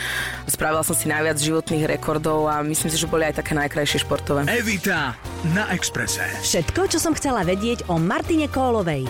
Spravila 0.46 0.86
som 0.86 0.94
si 0.94 1.10
najviac 1.10 1.36
životných 1.36 1.84
rekordov 1.90 2.46
a 2.46 2.62
myslím 2.62 2.88
si, 2.94 2.98
že 3.00 3.10
boli 3.10 3.26
aj 3.26 3.42
také 3.42 3.57
najkrajšie 3.58 4.06
športové. 4.06 4.46
Evita 4.46 5.18
na 5.50 5.66
Exprese. 5.74 6.22
Všetko, 6.42 6.86
čo 6.86 6.98
som 7.02 7.12
chcela 7.18 7.42
vedieť 7.42 7.90
o 7.90 7.98
Martine 7.98 8.46
Kólovej. 8.46 9.04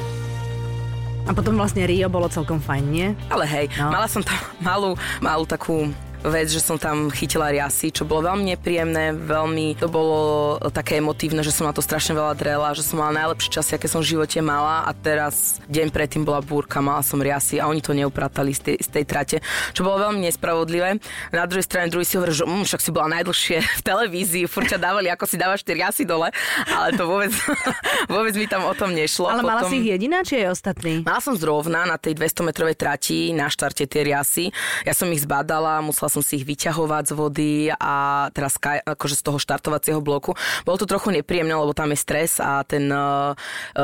A 1.28 1.36
potom 1.36 1.60
vlastne 1.60 1.84
Rio 1.84 2.08
bolo 2.08 2.32
celkom 2.32 2.56
fajn, 2.56 2.84
nie? 2.88 3.12
Ale 3.28 3.44
hej, 3.44 3.66
no. 3.76 3.92
mala 3.92 4.08
som 4.08 4.24
tam 4.24 4.40
malú, 4.64 4.96
malú 5.20 5.44
takú 5.44 5.92
vec, 6.24 6.50
že 6.50 6.58
som 6.58 6.76
tam 6.76 7.08
chytila 7.14 7.54
riasy, 7.54 7.94
čo 7.94 8.02
bolo 8.02 8.26
veľmi 8.26 8.54
nepríjemné, 8.54 9.14
veľmi 9.14 9.78
to 9.78 9.86
bolo 9.86 10.58
také 10.74 10.98
emotívne, 10.98 11.46
že 11.46 11.54
som 11.54 11.70
na 11.70 11.74
to 11.74 11.78
strašne 11.78 12.18
veľa 12.18 12.34
drela, 12.34 12.74
že 12.74 12.82
som 12.82 12.98
mala 12.98 13.14
najlepšie 13.14 13.54
časy, 13.54 13.70
aké 13.78 13.86
som 13.86 14.02
v 14.02 14.18
živote 14.18 14.42
mala 14.42 14.82
a 14.82 14.90
teraz 14.90 15.62
deň 15.70 15.94
predtým 15.94 16.22
bola 16.26 16.42
búrka, 16.42 16.82
mala 16.82 17.06
som 17.06 17.22
riasy 17.22 17.62
a 17.62 17.70
oni 17.70 17.78
to 17.78 17.94
neupratali 17.94 18.50
z 18.50 18.60
tej, 18.72 18.76
z 18.82 18.88
tej 18.90 19.04
trate, 19.06 19.36
čo 19.72 19.86
bolo 19.86 20.10
veľmi 20.10 20.26
nespravodlivé. 20.26 20.98
Na 21.30 21.46
druhej 21.46 21.66
strane 21.66 21.90
druhý 21.90 22.02
si 22.02 22.18
hovorí, 22.18 22.34
že 22.34 22.42
mm, 22.42 22.66
však 22.66 22.80
si 22.82 22.90
bola 22.90 23.06
najdlhšie 23.18 23.56
v 23.78 23.82
televízii, 23.86 24.44
furt 24.50 24.70
dávali, 24.74 25.08
ako 25.08 25.24
si 25.24 25.36
dávaš 25.38 25.62
tie 25.62 25.78
riasy 25.78 26.02
dole, 26.02 26.34
ale 26.66 26.88
to 26.98 27.06
vôbec, 27.06 27.30
vôbec 28.14 28.34
mi 28.34 28.50
tam 28.50 28.66
o 28.66 28.74
tom 28.74 28.90
nešlo. 28.90 29.30
Ale 29.30 29.42
Potom, 29.42 29.54
mala 29.54 29.62
si 29.70 29.80
ich 29.80 29.88
jediná, 29.94 30.26
či 30.26 30.42
je 30.42 30.50
ostatný? 30.50 31.06
Mala 31.06 31.22
som 31.22 31.34
zrovna 31.38 31.86
na 31.86 31.96
tej 31.96 32.18
200 32.18 32.48
metrovej 32.48 32.76
trati 32.76 33.30
na 33.32 33.46
štarte 33.46 33.86
tie 33.86 34.02
riasy. 34.02 34.50
Ja 34.82 34.92
som 34.92 35.08
ich 35.08 35.22
zbadala, 35.22 35.80
musela 35.80 36.07
musela 36.08 36.24
som 36.24 36.24
si 36.24 36.40
ich 36.40 36.48
vyťahovať 36.48 37.04
z 37.04 37.12
vody 37.12 37.52
a 37.68 38.28
teraz 38.32 38.56
akože 38.58 39.14
z 39.20 39.22
toho 39.22 39.36
štartovacieho 39.36 40.00
bloku. 40.00 40.32
Bolo 40.64 40.80
to 40.80 40.88
trochu 40.88 41.12
nepríjemné, 41.12 41.52
lebo 41.52 41.76
tam 41.76 41.92
je 41.92 42.00
stres 42.00 42.40
a 42.40 42.64
ten, 42.64 42.88
eh, 42.88 43.36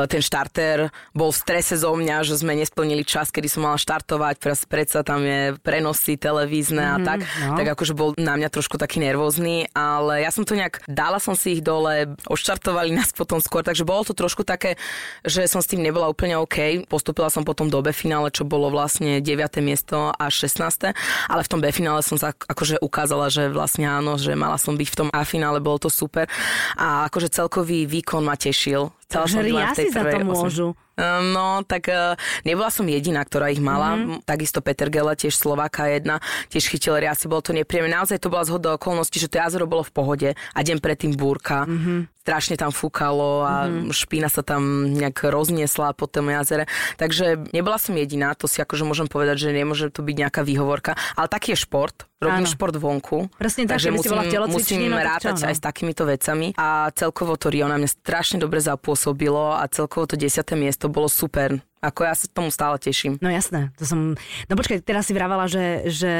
ten 0.09 0.21
štarter 0.25 0.89
bol 1.13 1.29
v 1.29 1.37
strese 1.37 1.77
zo 1.77 1.93
mňa, 1.93 2.25
že 2.25 2.41
sme 2.41 2.57
nesplnili 2.57 3.05
čas, 3.05 3.29
kedy 3.29 3.45
som 3.45 3.69
mala 3.69 3.77
štartovať, 3.77 4.41
predsa 4.65 5.05
tam 5.05 5.21
je 5.21 5.53
prenosy 5.61 6.17
televízne 6.17 6.81
mm, 6.81 6.91
a 6.91 6.97
mhm, 6.97 7.05
tak. 7.05 7.19
No. 7.45 7.55
Tak 7.61 7.67
akože 7.77 7.93
bol 7.93 8.09
na 8.17 8.33
mňa 8.35 8.49
trošku 8.49 8.81
taký 8.81 8.97
nervózny, 8.99 9.69
ale 9.77 10.25
ja 10.25 10.33
som 10.33 10.41
to 10.41 10.57
nejak, 10.57 10.81
dala 10.89 11.21
som 11.21 11.37
si 11.37 11.59
ich 11.59 11.61
dole, 11.61 12.17
odštartovali 12.25 12.89
nás 12.89 13.13
potom 13.13 13.37
skôr, 13.37 13.61
takže 13.61 13.85
bolo 13.85 14.01
to 14.01 14.17
trošku 14.17 14.41
také, 14.41 14.79
že 15.21 15.45
som 15.45 15.61
s 15.61 15.69
tým 15.69 15.85
nebola 15.85 16.09
úplne 16.09 16.39
OK. 16.41 16.87
Postupila 16.89 17.29
som 17.29 17.45
potom 17.45 17.69
do 17.69 17.79
B 17.85 17.93
finále, 17.93 18.33
čo 18.33 18.47
bolo 18.47 18.71
vlastne 18.73 19.21
9. 19.21 19.61
miesto 19.61 20.09
a 20.15 20.25
16. 20.31 20.95
Ale 21.29 21.41
v 21.43 21.49
tom 21.51 21.59
B 21.61 21.69
finále 21.69 22.01
som 22.05 22.14
som 22.15 22.31
sa 22.31 22.31
akože 22.31 22.79
ukázala, 22.79 23.27
že 23.27 23.51
vlastne 23.51 23.91
áno, 23.91 24.15
že 24.15 24.31
mala 24.39 24.55
som 24.55 24.79
byť 24.79 24.87
v 24.87 24.99
tom 25.03 25.09
A 25.11 25.27
finále, 25.27 25.59
bolo 25.59 25.83
to 25.83 25.91
super. 25.91 26.31
A 26.79 27.11
akože 27.11 27.27
celkový 27.27 27.83
výkon 27.83 28.23
ma 28.23 28.39
tešil. 28.39 28.87
Takže 29.05 29.45
riasy 29.45 29.93
za 29.93 30.01
to 30.01 30.17
môžu. 30.25 30.67
Ehm, 30.95 31.35
no, 31.35 31.61
tak 31.67 31.91
uh, 31.91 32.15
nebola 32.47 32.71
som 32.71 32.87
jediná, 32.87 33.21
ktorá 33.21 33.51
ich 33.51 33.59
mala. 33.59 33.99
Mm-hmm. 33.99 34.23
Takisto 34.23 34.63
Peter 34.63 34.87
Gela, 34.87 35.13
tiež 35.13 35.35
Slováka 35.35 35.91
jedna, 35.91 36.23
tiež 36.47 36.71
chytil 36.71 36.95
riasy, 36.95 37.27
bolo 37.27 37.43
to 37.43 37.51
nepríjemné. 37.51 37.91
Naozaj 37.91 38.23
to 38.23 38.31
bola 38.31 38.47
zhoda 38.47 38.79
okolností, 38.79 39.19
že 39.19 39.27
to 39.27 39.37
jazero 39.37 39.67
bolo 39.67 39.83
v 39.83 39.93
pohode 39.93 40.29
a 40.33 40.59
deň 40.59 40.79
predtým 40.79 41.13
búrka. 41.13 41.67
Mm-hmm 41.67 42.15
strašne 42.25 42.57
tam 42.57 42.73
fúkalo 42.73 43.45
a 43.45 43.69
mm-hmm. 43.69 43.93
špína 43.93 44.33
sa 44.33 44.41
tam 44.41 44.89
nejak 44.97 45.29
rozniesla 45.29 45.93
po 45.93 46.09
tom 46.09 46.33
jazere. 46.33 46.65
Takže 46.97 47.53
nebola 47.53 47.77
som 47.77 47.93
jediná, 47.93 48.33
to 48.33 48.49
si 48.49 48.65
akože 48.65 48.81
môžem 48.81 49.05
povedať, 49.05 49.45
že 49.45 49.53
nemôže 49.53 49.93
to 49.93 50.01
byť 50.01 50.15
nejaká 50.25 50.41
výhovorka. 50.41 50.97
Ale 51.13 51.29
taký 51.29 51.53
je 51.53 51.61
šport, 51.61 52.09
robím 52.21 52.47
Áno. 52.47 52.51
šport 52.51 52.75
vonku. 52.75 53.27
Presne 53.35 53.67
tak, 53.67 53.77
takže 53.77 53.91
musím, 53.91 54.15
musím 54.47 54.81
no, 54.91 54.97
rátať 54.97 55.35
no? 55.41 55.47
aj 55.51 55.55
s 55.55 55.61
takýmito 55.61 56.03
vecami. 56.07 56.55
A 56.55 56.89
celkovo 56.95 57.35
to 57.35 57.51
Rio 57.51 57.67
na 57.67 57.75
mňa 57.75 57.89
strašne 57.91 58.39
dobre 58.39 58.63
zapôsobilo 58.63 59.55
a 59.55 59.67
celkovo 59.67 60.07
to 60.07 60.15
desiaté 60.15 60.55
miesto 60.55 60.87
bolo 60.87 61.11
super. 61.11 61.59
Ako 61.83 62.07
ja 62.07 62.15
sa 62.17 62.25
tomu 62.31 62.49
stále 62.49 62.79
teším. 62.79 63.19
No 63.19 63.29
jasné, 63.29 63.69
to 63.75 63.85
som... 63.85 64.17
No 64.47 64.53
počkaj, 64.57 64.81
teraz 64.81 65.05
si 65.05 65.13
vravala, 65.13 65.45
že, 65.45 65.85
že 65.91 66.13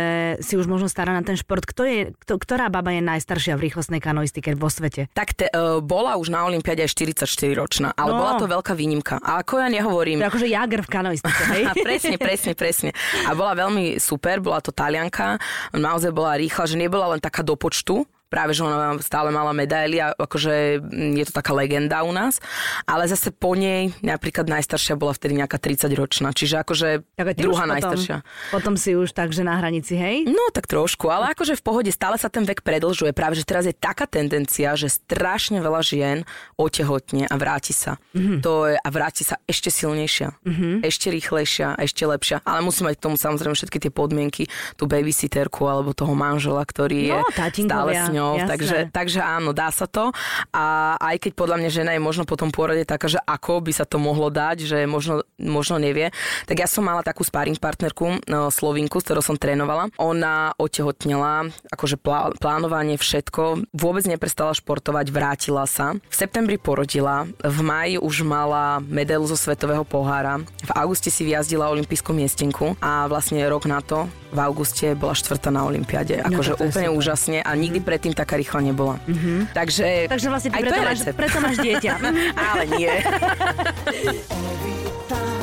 si 0.44 0.60
už 0.60 0.70
možno 0.70 0.86
stará 0.92 1.16
na 1.16 1.26
ten 1.26 1.34
šport. 1.40 1.66
Kto 1.66 1.88
je, 1.88 2.14
kto, 2.22 2.38
ktorá 2.38 2.70
baba 2.70 2.94
je 2.94 3.02
najstaršia 3.02 3.58
v 3.58 3.72
rýchlostnej 3.72 3.98
kanoistike 3.98 4.54
vo 4.54 4.70
svete? 4.70 5.10
Tak 5.18 5.34
te, 5.34 5.48
uh, 5.50 5.82
bola 5.82 6.20
už 6.22 6.30
na 6.30 6.46
Olympiade 6.46 6.86
aj 6.86 6.94
44 6.94 7.56
ročná, 7.58 7.90
ale 7.98 8.14
no. 8.14 8.20
bola 8.22 8.34
to 8.38 8.46
veľká 8.46 8.78
výnimka. 8.78 9.18
A 9.24 9.42
ako 9.42 9.64
ja 9.64 9.68
nehovorím... 9.72 10.22
To 10.22 10.30
akože 10.30 10.48
Jager 10.52 10.82
v 10.86 10.90
kanoistike, 10.92 11.44
hej? 11.50 11.64
presne, 11.88 12.16
presne, 12.22 12.52
presne. 12.54 12.90
A 13.26 13.34
bola 13.34 13.58
veľmi 13.58 13.98
super, 13.98 14.44
bola 14.44 14.62
to 14.62 14.70
Talianka, 14.70 15.42
naozaj 15.74 16.14
bola 16.14 16.38
rýchla, 16.38 16.70
že 16.70 16.78
nebola 16.78 17.18
len 17.18 17.22
taká 17.24 17.42
do 17.42 17.58
počtu, 17.58 18.06
práve, 18.28 18.58
že 18.58 18.66
ona 18.66 18.98
stále 19.00 19.30
mala 19.30 19.54
medaily 19.54 20.02
a 20.02 20.12
akože 20.16 20.82
mm, 20.82 21.14
je 21.22 21.26
to 21.30 21.34
taká 21.34 21.54
legenda 21.54 22.02
u 22.04 22.12
nás. 22.12 22.42
Ale 22.84 23.06
zase 23.06 23.32
po 23.32 23.54
nej 23.54 23.94
napríklad 24.02 24.50
najstaršia 24.50 24.98
bola 24.98 25.14
vtedy 25.14 25.38
nejaká 25.38 25.62
30 25.62 25.88
ročná, 25.96 26.30
čiže 26.34 26.62
akože 26.66 27.06
tak 27.16 27.38
druhá 27.38 27.64
potom, 27.66 27.74
najstaršia. 27.78 28.16
Potom 28.52 28.74
si 28.76 28.98
už 28.98 29.14
takže 29.14 29.46
na 29.46 29.56
hranici, 29.62 29.96
hej? 29.96 30.26
No 30.28 30.50
tak 30.52 30.66
trošku, 30.66 31.08
ale 31.08 31.32
akože 31.38 31.56
v 31.60 31.64
pohode 31.64 31.92
stále 31.94 32.18
sa 32.18 32.28
ten 32.28 32.44
vek 32.44 32.66
predlžuje. 32.66 33.14
Práve, 33.14 33.38
že 33.38 33.46
teraz 33.46 33.70
je 33.70 33.76
taká 33.76 34.10
tendencia, 34.10 34.74
že 34.74 34.90
strašne 34.90 35.62
veľa 35.62 35.82
žien 35.86 36.18
otehotne 36.58 37.30
a 37.30 37.36
vráti 37.38 37.72
sa. 37.72 38.02
Mm-hmm. 38.18 38.40
To 38.42 38.68
je, 38.72 38.76
a 38.76 38.88
vráti 38.90 39.24
sa 39.24 39.40
ešte 39.46 39.70
silnejšia, 39.70 40.34
mm-hmm. 40.42 40.74
ešte 40.84 41.08
rýchlejšia, 41.14 41.78
ešte 41.80 42.04
lepšia. 42.04 42.42
Ale 42.44 42.66
musí 42.66 42.82
mať 42.82 42.98
k 42.98 43.04
tomu 43.06 43.16
samozrejme 43.16 43.56
všetky 43.56 43.78
tie 43.78 43.92
podmienky, 43.94 44.44
tú 44.76 44.90
babysitterku 44.90 45.68
alebo 45.68 45.94
toho 45.94 46.14
manžela, 46.18 46.64
ktorý 46.64 47.16
no, 47.16 47.24
je 47.30 47.64
stále 47.66 47.92
s 47.96 48.08
ňou 48.16 48.48
takže, 48.48 48.78
takže 48.90 49.20
áno, 49.20 49.52
dá 49.52 49.70
sa 49.70 49.86
to. 49.86 50.16
A 50.56 50.96
aj 51.00 51.28
keď 51.28 51.32
podľa 51.36 51.58
mňa 51.60 51.70
žena 51.70 51.92
je 51.94 52.02
možno 52.02 52.24
po 52.24 52.40
tom 52.40 52.50
pôrode 52.50 52.88
taká, 52.88 53.12
že 53.12 53.20
ako 53.24 53.60
by 53.60 53.72
sa 53.76 53.84
to 53.84 54.00
mohlo 54.00 54.32
dať, 54.32 54.64
že 54.64 54.78
možno, 54.88 55.28
možno 55.36 55.76
nevie, 55.76 56.16
tak 56.48 56.64
ja 56.64 56.68
som 56.70 56.86
mala 56.86 57.04
takú 57.04 57.28
sparring 57.28 57.60
partnerku, 57.60 58.24
no, 58.30 58.48
Slovinku, 58.54 59.02
s 59.02 59.06
ktorou 59.06 59.24
som 59.26 59.36
trénovala. 59.36 59.92
Ona 60.00 60.56
otehotnela, 60.56 61.52
akože 61.74 62.00
plá, 62.00 62.32
plánovanie, 62.38 62.96
všetko, 62.96 63.70
vôbec 63.76 64.08
neprestala 64.08 64.56
športovať, 64.56 65.06
vrátila 65.12 65.68
sa. 65.68 65.98
V 65.98 66.16
septembri 66.16 66.56
porodila, 66.56 67.28
v 67.42 67.60
maji 67.66 67.96
už 68.00 68.24
mala 68.24 68.80
medailu 68.86 69.28
zo 69.28 69.36
svetového 69.36 69.84
pohára, 69.84 70.40
v 70.64 70.72
auguste 70.78 71.12
si 71.12 71.28
vyjazdila 71.28 71.72
olympijskú 71.72 72.14
miestenku 72.14 72.78
a 72.80 73.10
vlastne 73.10 73.42
rok 73.50 73.68
na 73.68 73.82
to 73.82 74.08
v 74.36 74.40
auguste 74.44 74.92
bola 74.94 75.16
štvrtá 75.16 75.50
na 75.50 75.64
Olympiade. 75.64 76.20
No, 76.20 76.36
akože 76.36 76.60
no, 76.60 76.68
úplne 76.68 76.92
super. 76.92 77.00
úžasne 77.00 77.40
a 77.40 77.56
nikdy 77.56 77.80
mm-hmm. 77.80 77.88
predtým 77.88 78.14
taká 78.14 78.36
rýchla 78.36 78.60
nebola. 78.62 79.00
Mm-hmm. 79.08 79.56
Takže, 79.56 80.12
Takže 80.12 80.28
vlastne 80.28 80.52
ty 80.52 80.62
preto, 80.62 80.82
máš, 80.84 81.00
preto 81.16 81.38
máš 81.40 81.58
dieťa. 81.64 81.94
Ale 82.52 82.64
nie. 82.76 82.92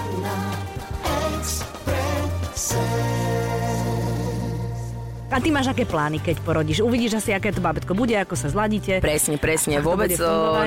A 5.33 5.41
ty 5.41 5.49
máš 5.49 5.73
aké 5.73 5.89
plány, 5.89 6.21
keď 6.21 6.45
porodíš? 6.45 6.85
Uvidíš 6.85 7.17
asi, 7.17 7.33
aké 7.33 7.57
to 7.57 7.65
bábetko 7.65 7.97
bude, 7.97 8.13
ako 8.13 8.37
sa 8.37 8.53
zladíte. 8.53 9.01
Presne, 9.01 9.41
presne. 9.41 9.81
Vôbec 9.81 10.13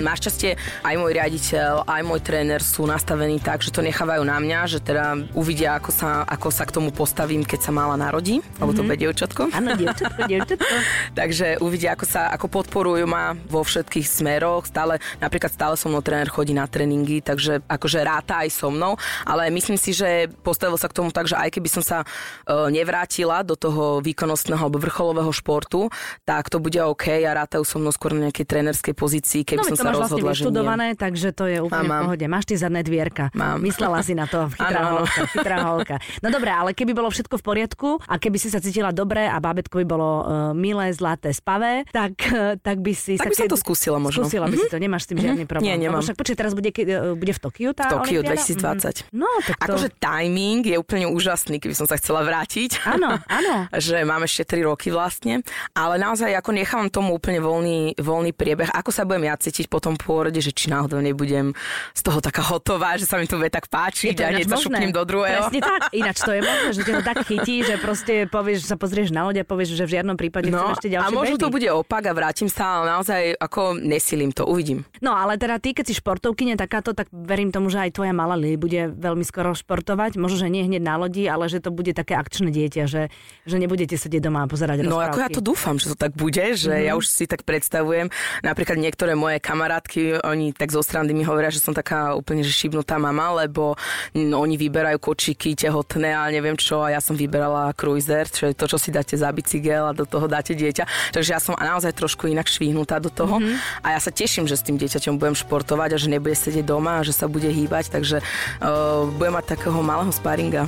máš 0.01 0.25
šťastie, 0.25 0.57
aj 0.81 0.95
môj 0.97 1.21
riaditeľ, 1.21 1.85
aj 1.85 2.01
môj 2.01 2.17
tréner 2.25 2.57
sú 2.65 2.89
nastavení 2.89 3.37
tak, 3.37 3.61
že 3.61 3.69
to 3.69 3.85
nechávajú 3.85 4.25
na 4.25 4.41
mňa, 4.41 4.59
že 4.65 4.81
teda 4.81 5.29
uvidia, 5.37 5.77
ako 5.77 5.93
sa, 5.93 6.25
ako 6.25 6.49
sa 6.49 6.65
k 6.65 6.81
tomu 6.81 6.89
postavím, 6.89 7.45
keď 7.45 7.61
sa 7.61 7.71
mala 7.77 7.93
narodí, 7.93 8.41
mm-hmm. 8.41 8.57
lebo 8.57 8.71
to 8.73 8.81
mhm. 8.81 8.87
bude 8.89 8.97
dievčatko. 9.05 9.41
Áno, 9.53 9.69
dievčatko, 9.77 10.19
dievčatko. 10.33 10.75
Takže 11.13 11.47
uvidia, 11.61 11.93
ako 11.93 12.05
sa, 12.09 12.33
ako 12.33 12.49
podporujú 12.49 13.05
ma 13.05 13.37
vo 13.45 13.61
všetkých 13.61 14.09
smeroch. 14.09 14.65
Stále, 14.65 14.97
napríklad 15.21 15.53
stále 15.53 15.77
so 15.77 15.93
mnou 15.93 16.01
tréner 16.01 16.25
chodí 16.25 16.57
na 16.57 16.65
tréningy, 16.65 17.21
takže 17.21 17.61
akože 17.69 18.01
ráta 18.01 18.41
aj 18.41 18.49
so 18.49 18.73
mnou, 18.73 18.97
ale 19.29 19.45
myslím 19.53 19.77
si, 19.77 19.93
že 19.93 20.25
postavil 20.41 20.81
sa 20.81 20.89
k 20.89 20.97
tomu 20.97 21.13
tak, 21.13 21.29
že 21.29 21.37
aj 21.37 21.53
keby 21.53 21.69
som 21.69 21.85
sa 21.85 22.01
uh, 22.01 22.65
nevrátila 22.73 23.45
do 23.45 23.53
toho 23.53 24.01
výkonnostného 24.01 24.54
vrcholového 24.55 24.63
alebo 24.65 24.77
vrcholového 24.79 25.31
športu, 25.35 25.81
tak 26.23 26.47
to 26.49 26.57
bude 26.63 26.79
OK 26.79 27.11
a 27.11 27.31
rátajú 27.35 27.67
so 27.67 27.77
mnou 27.77 27.91
skôr 27.91 28.15
na 28.15 28.31
nejakej 28.31 28.45
trénerskej 28.47 28.95
pozícii, 28.95 29.41
keby 29.43 29.61
no, 29.61 29.69
som 29.75 29.77
sa 29.77 29.91
vlastne 29.91 30.23
rozhodla, 30.23 30.31
vlastne 30.31 30.49
že 30.49 30.89
nie. 30.89 30.95
takže 30.95 31.27
to 31.35 31.43
je 31.51 31.57
úplne 31.61 31.89
v 31.91 32.01
pohode. 32.07 32.25
Máš 32.25 32.45
ty 32.47 32.53
zadné 32.55 32.81
dvierka. 32.81 33.29
Mám. 33.35 33.61
Myslela 33.61 33.99
si 34.01 34.15
na 34.15 34.25
to, 34.25 34.47
chytrá 34.55 34.81
holka, 34.95 35.21
chytrá 35.35 35.57
holka. 35.69 35.95
No 36.23 36.31
dobré, 36.31 36.51
ale 36.55 36.71
keby 36.71 36.95
bolo 36.95 37.11
všetko 37.11 37.35
v 37.37 37.43
poriadku 37.43 37.89
a 38.07 38.15
keby 38.17 38.37
si 38.39 38.47
sa 38.49 38.63
cítila 38.63 38.95
dobre 38.95 39.27
a 39.27 39.37
bábetko 39.37 39.83
by 39.83 39.85
bolo 39.85 40.09
uh, 40.23 40.25
milé, 40.55 40.89
zlaté, 40.95 41.35
spavé, 41.35 41.83
tak, 41.91 42.15
uh, 42.31 42.55
tak 42.57 42.79
by 42.79 42.93
si 42.95 43.19
tak 43.19 43.31
sa... 43.31 43.31
by 43.31 43.35
sa 43.45 43.51
to 43.51 43.59
skúsila 43.59 43.97
možno. 43.99 44.25
Skúsila 44.25 44.47
by 44.47 44.55
si 44.55 44.67
to, 44.71 44.77
nemáš 44.79 45.05
s 45.05 45.07
tým 45.13 45.19
žiadny 45.21 45.43
problém. 45.45 45.67
Nie, 45.67 45.75
nemám. 45.77 46.01
Však 46.01 46.17
počkej, 46.17 46.37
teraz 46.37 46.53
bude, 46.55 46.71
uh, 46.71 47.13
bude 47.13 47.33
v 47.35 47.39
Tokiu 47.39 47.69
tá 47.75 47.91
V 47.91 48.01
Tokiu 48.01 48.21
2020. 48.23 49.11
No, 49.13 49.27
tak 49.43 49.59
to... 49.61 49.75
Akože 49.75 49.89
timing 49.99 50.63
je 50.63 50.77
úplne 50.79 51.05
úžasný, 51.09 51.59
keby 51.59 51.75
som 51.75 51.85
sa 51.85 51.99
chcela 51.99 52.23
vrátiť. 52.23 52.85
Áno, 52.87 53.19
áno. 53.27 53.55
že 53.85 54.05
mám 54.05 54.23
ešte 54.23 54.44
3 54.45 54.69
roky 54.69 54.93
vlastne 54.93 55.41
ale 55.75 55.95
naozaj 55.99 56.31
ako 56.37 56.51
nechávam 56.55 56.89
tomu 56.91 57.15
úplne 57.15 57.39
voľný, 57.41 57.97
voľný 57.97 58.31
priebeh. 58.35 58.69
Ako 58.71 58.93
sa 58.93 59.07
budem 59.07 59.27
ja 59.27 59.35
cítiť 59.35 59.67
po 59.67 59.81
tom 59.81 59.97
pôrode, 59.97 60.37
že 60.39 60.53
či 60.53 60.69
náhodou 60.69 61.01
nebudem 61.01 61.51
z 61.95 62.01
toho 62.01 62.19
taká 62.21 62.45
hotová, 62.45 62.99
že 62.99 63.09
sa 63.09 63.17
mi 63.17 63.25
to 63.25 63.39
bude 63.39 63.51
tak 63.51 63.67
páčiť 63.71 64.15
a 64.21 64.27
sa 64.45 64.57
šupnem 64.59 64.91
do 64.93 65.01
druhého. 65.03 65.49
Presne 65.49 65.61
tak, 65.61 65.81
ináč 65.95 66.17
to 66.21 66.31
je 66.33 66.41
možné, 66.43 66.69
že 66.75 66.81
ťa 66.85 66.93
to 66.99 67.03
tak 67.03 67.17
chytí, 67.25 67.55
že 67.65 67.75
proste 67.79 68.13
povieš, 68.29 68.69
sa 68.69 68.75
pozrieš 68.77 69.09
na 69.11 69.25
loď 69.25 69.41
a 69.41 69.45
povieš, 69.47 69.73
že 69.73 69.85
v 69.87 69.91
žiadnom 69.99 70.17
prípade 70.19 70.51
no, 70.51 70.75
ešte 70.75 70.91
ďalšie 70.91 71.11
A 71.11 71.15
možno 71.15 71.35
baby. 71.37 71.43
to 71.43 71.49
bude 71.53 71.69
opak 71.71 72.03
a 72.09 72.13
vrátim 72.13 72.49
sa, 72.49 72.81
ale 72.81 72.99
naozaj 72.99 73.21
ako 73.39 73.79
nesilím 73.79 74.31
to, 74.35 74.45
uvidím. 74.45 74.85
No 74.99 75.15
ale 75.15 75.39
teda 75.39 75.57
ty, 75.57 75.71
keď 75.71 75.85
si 75.91 75.93
športovkyne 75.97 76.59
takáto, 76.59 76.93
tak 76.93 77.09
verím 77.11 77.49
tomu, 77.49 77.71
že 77.71 77.87
aj 77.87 77.95
tvoja 77.95 78.13
malá 78.13 78.35
Lili 78.35 78.59
bude 78.59 78.91
veľmi 78.91 79.23
skoro 79.23 79.55
športovať. 79.55 80.19
Možno, 80.19 80.45
že 80.45 80.51
nie 80.51 80.67
hneď 80.67 80.83
na 80.83 80.95
lodi, 80.99 81.25
ale 81.27 81.47
že 81.47 81.63
to 81.63 81.71
bude 81.71 81.95
také 81.95 82.15
akčné 82.19 82.51
dieťa, 82.51 82.83
že, 82.87 83.07
že 83.47 83.55
nebudete 83.55 83.95
sedieť 83.95 84.27
doma 84.27 84.34
a 84.43 84.49
pozerať 84.49 84.83
No 84.83 84.99
rozprávky. 84.99 85.07
ako 85.07 85.19
ja 85.23 85.29
to 85.31 85.41
dúfam, 85.41 85.75
že 85.79 85.87
to 85.93 85.97
tak 85.97 86.11
bude, 86.17 86.43
že 86.57 86.73
mm-hmm. 86.73 86.87
ja 86.89 86.93
už 86.99 87.05
si 87.07 87.23
tak 87.29 87.47
predstavujem. 87.47 88.11
Napríklad 88.43 88.75
niektoré 88.75 89.15
moje 89.15 89.39
kamarátky, 89.39 90.25
oni 90.25 90.51
tak 90.51 90.73
zo 90.75 90.83
strany 90.83 91.15
mi 91.15 91.23
hovoria, 91.23 91.53
že 91.53 91.63
som 91.63 91.71
taká 91.71 92.17
úplne 92.17 92.43
že 92.43 92.51
šibnutá 92.51 92.99
mama, 92.99 93.45
lebo 93.45 93.77
no, 94.13 94.35
oni 94.41 94.55
vyberajú 94.59 94.97
kočiky 94.99 95.55
tehotné 95.55 96.11
a 96.11 96.27
neviem 96.29 96.59
čo 96.59 96.83
a 96.83 96.91
ja 96.91 96.99
som 96.99 97.15
vyberala 97.15 97.71
cruiser, 97.77 98.27
čo 98.27 98.51
je 98.51 98.53
to, 98.57 98.65
čo 98.67 98.77
si 98.79 98.89
dáte 98.91 99.15
za 99.15 99.31
bicykel 99.31 99.89
a 99.89 99.93
do 99.93 100.07
toho 100.07 100.25
dáte 100.25 100.53
dieťa. 100.53 101.13
Takže 101.15 101.29
ja 101.35 101.39
som 101.39 101.55
naozaj 101.55 101.95
trošku 101.95 102.27
inak 102.27 102.49
švihnutá 102.49 102.99
do 102.99 103.09
toho 103.09 103.39
mm-hmm. 103.39 103.85
a 103.85 103.87
ja 103.95 103.99
sa 103.99 104.11
teším, 104.11 104.45
že 104.45 104.59
s 104.59 104.65
tým 104.65 104.79
dieťaťom 104.79 105.17
budem 105.17 105.35
športovať 105.35 105.95
a 105.95 105.97
že 105.97 106.07
nebude 106.11 106.35
sedieť 106.35 106.65
doma 106.65 107.01
a 107.01 107.05
že 107.05 107.15
sa 107.15 107.25
bude 107.25 107.47
hýbať, 107.47 107.91
takže 107.93 108.21
uh, 108.21 109.07
budem 109.15 109.33
mať 109.35 109.45
takého 109.57 109.79
malého 109.81 110.11
sparinga. 110.11 110.67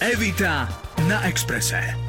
Evita 0.00 0.68
na 1.10 1.22
Exprese 1.26 2.05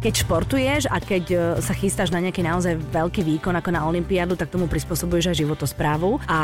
keď 0.00 0.24
športuješ 0.24 0.88
a 0.88 0.96
keď 0.96 1.24
e, 1.28 1.36
sa 1.60 1.76
chystáš 1.76 2.08
na 2.08 2.24
nejaký 2.24 2.40
naozaj 2.40 2.80
veľký 2.88 3.20
výkon 3.20 3.52
ako 3.52 3.68
na 3.68 3.84
Olympiádu, 3.84 4.32
tak 4.32 4.48
tomu 4.48 4.64
prispôsobuješ 4.64 5.30
aj 5.30 5.40
životosprávu. 5.44 6.24
A 6.24 6.38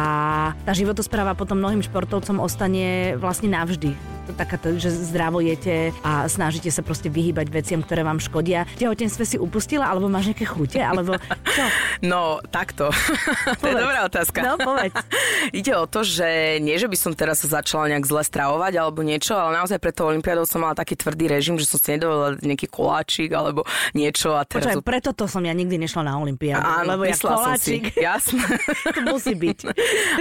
tá 0.68 0.72
životospráva 0.76 1.32
potom 1.32 1.56
mnohým 1.56 1.80
športovcom 1.80 2.44
ostane 2.44 3.16
vlastne 3.16 3.48
navždy 3.48 4.15
taká, 4.34 4.58
že 4.80 4.90
zdravo 4.90 5.38
jete 5.38 5.94
a 6.02 6.26
snažíte 6.26 6.72
sa 6.72 6.82
proste 6.82 7.12
vyhýbať 7.12 7.46
veciam, 7.52 7.80
ktoré 7.84 8.02
vám 8.02 8.18
škodia. 8.18 8.66
V 8.74 8.88
tehotenstve 8.88 9.22
si 9.22 9.36
upustila, 9.38 9.86
alebo 9.86 10.10
máš 10.10 10.32
nejaké 10.32 10.46
chute, 10.48 10.80
alebo 10.82 11.14
čo? 11.52 11.64
No, 12.04 12.44
takto. 12.52 12.92
to 13.60 13.66
je 13.66 13.74
dobrá 13.74 14.04
otázka. 14.04 14.44
No, 14.44 14.60
povedz. 14.60 14.94
Ide 15.58 15.72
o 15.76 15.88
to, 15.88 16.04
že 16.04 16.60
nie, 16.60 16.76
že 16.76 16.90
by 16.90 16.96
som 16.96 17.12
teraz 17.16 17.40
sa 17.40 17.60
začala 17.60 17.88
nejak 17.88 18.04
zle 18.04 18.20
stravovať 18.20 18.72
alebo 18.76 19.00
niečo, 19.00 19.32
ale 19.32 19.56
naozaj 19.56 19.80
pre 19.80 19.96
to 19.96 20.04
Olympiádou 20.08 20.44
som 20.44 20.60
mala 20.60 20.76
taký 20.76 20.92
tvrdý 20.96 21.32
režim, 21.32 21.56
že 21.56 21.64
som 21.64 21.80
si 21.80 21.96
nedovolila 21.96 22.36
nejaký 22.40 22.68
koláčik 22.68 23.32
alebo 23.32 23.64
niečo. 23.96 24.36
A 24.36 24.44
teraz... 24.44 24.76
Počkaj, 24.76 24.84
preto 24.84 25.10
to 25.16 25.24
som 25.24 25.42
ja 25.44 25.56
nikdy 25.56 25.80
nešla 25.80 26.04
na 26.04 26.14
Olympiádu. 26.20 26.62
Áno, 26.62 26.96
lebo 26.96 27.08
ja 27.08 27.16
koláčik. 27.16 27.92
Si. 27.92 28.04
Jasné. 28.04 28.44
to 28.92 29.00
musí 29.08 29.32
byť. 29.32 29.58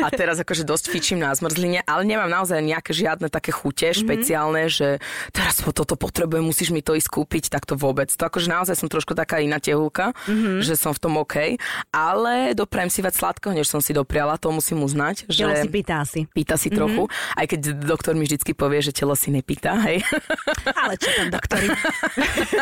A 0.04 0.08
teraz 0.12 0.40
akože 0.40 0.64
dosť 0.64 0.86
fičím 0.92 1.20
na 1.20 1.36
zmrzline, 1.36 1.84
ale 1.84 2.02
nemám 2.08 2.32
naozaj 2.32 2.60
nejaké 2.64 2.92
žiadne 2.96 3.28
také 3.28 3.52
chute, 3.52 3.95
mm-hmm. 3.96 4.04
špeciálne, 4.04 4.64
že 4.68 5.00
teraz 5.32 5.64
toto 5.64 5.96
potrebujem, 5.96 6.44
musíš 6.44 6.72
mi 6.76 6.84
to 6.84 6.96
ísť 6.96 7.10
kúpiť, 7.10 7.50
tak 7.52 7.64
to 7.64 7.80
vôbec. 7.80 8.12
To 8.12 8.24
akože 8.28 8.52
naozaj 8.52 8.76
som 8.76 8.92
trošku 8.92 9.16
taká 9.16 9.40
iná 9.40 9.60
tehulka, 9.64 10.12
mm-hmm. 10.28 10.62
že 10.64 10.76
som 10.76 10.92
v 10.92 11.00
tom 11.00 11.14
OK, 11.20 11.60
ale 11.92 12.52
doprajem 12.52 12.92
si 12.92 13.00
viac 13.00 13.16
sladkého, 13.16 13.56
než 13.56 13.72
som 13.72 13.80
si 13.80 13.96
dopriala, 13.96 14.36
to 14.36 14.52
musím 14.52 14.84
uznať. 14.84 15.28
Že 15.32 15.42
telo 15.42 15.56
si 15.58 15.70
pýta 15.72 15.98
si. 16.04 16.22
Pýta 16.30 16.56
si 16.60 16.68
mm-hmm. 16.68 16.80
trochu, 16.80 17.04
aj 17.40 17.46
keď 17.48 17.60
doktor 17.88 18.14
mi 18.14 18.28
vždycky 18.28 18.52
povie, 18.52 18.84
že 18.84 18.92
telo 18.92 19.16
si 19.16 19.32
nepýta, 19.32 19.80
hej. 19.88 20.04
Ale 20.84 21.00
čo 21.00 21.10
tam 21.16 21.28
doktori? 21.32 21.68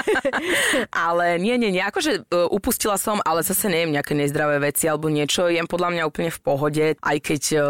ale 0.91 1.39
nie, 1.39 1.55
nie, 1.57 1.71
nie, 1.73 1.83
akože 1.83 2.27
uh, 2.29 2.47
upustila 2.49 2.95
som, 2.99 3.19
ale 3.23 3.45
zase 3.45 3.69
neviem 3.69 3.95
nejaké 3.95 4.13
nezdravé 4.15 4.59
veci 4.61 4.87
alebo 4.87 5.09
niečo, 5.09 5.49
jem 5.49 5.67
podľa 5.67 5.89
mňa 5.95 6.03
úplne 6.07 6.31
v 6.31 6.39
pohode, 6.39 6.85
aj 6.99 7.17
keď 7.19 7.41
uh, 7.57 7.63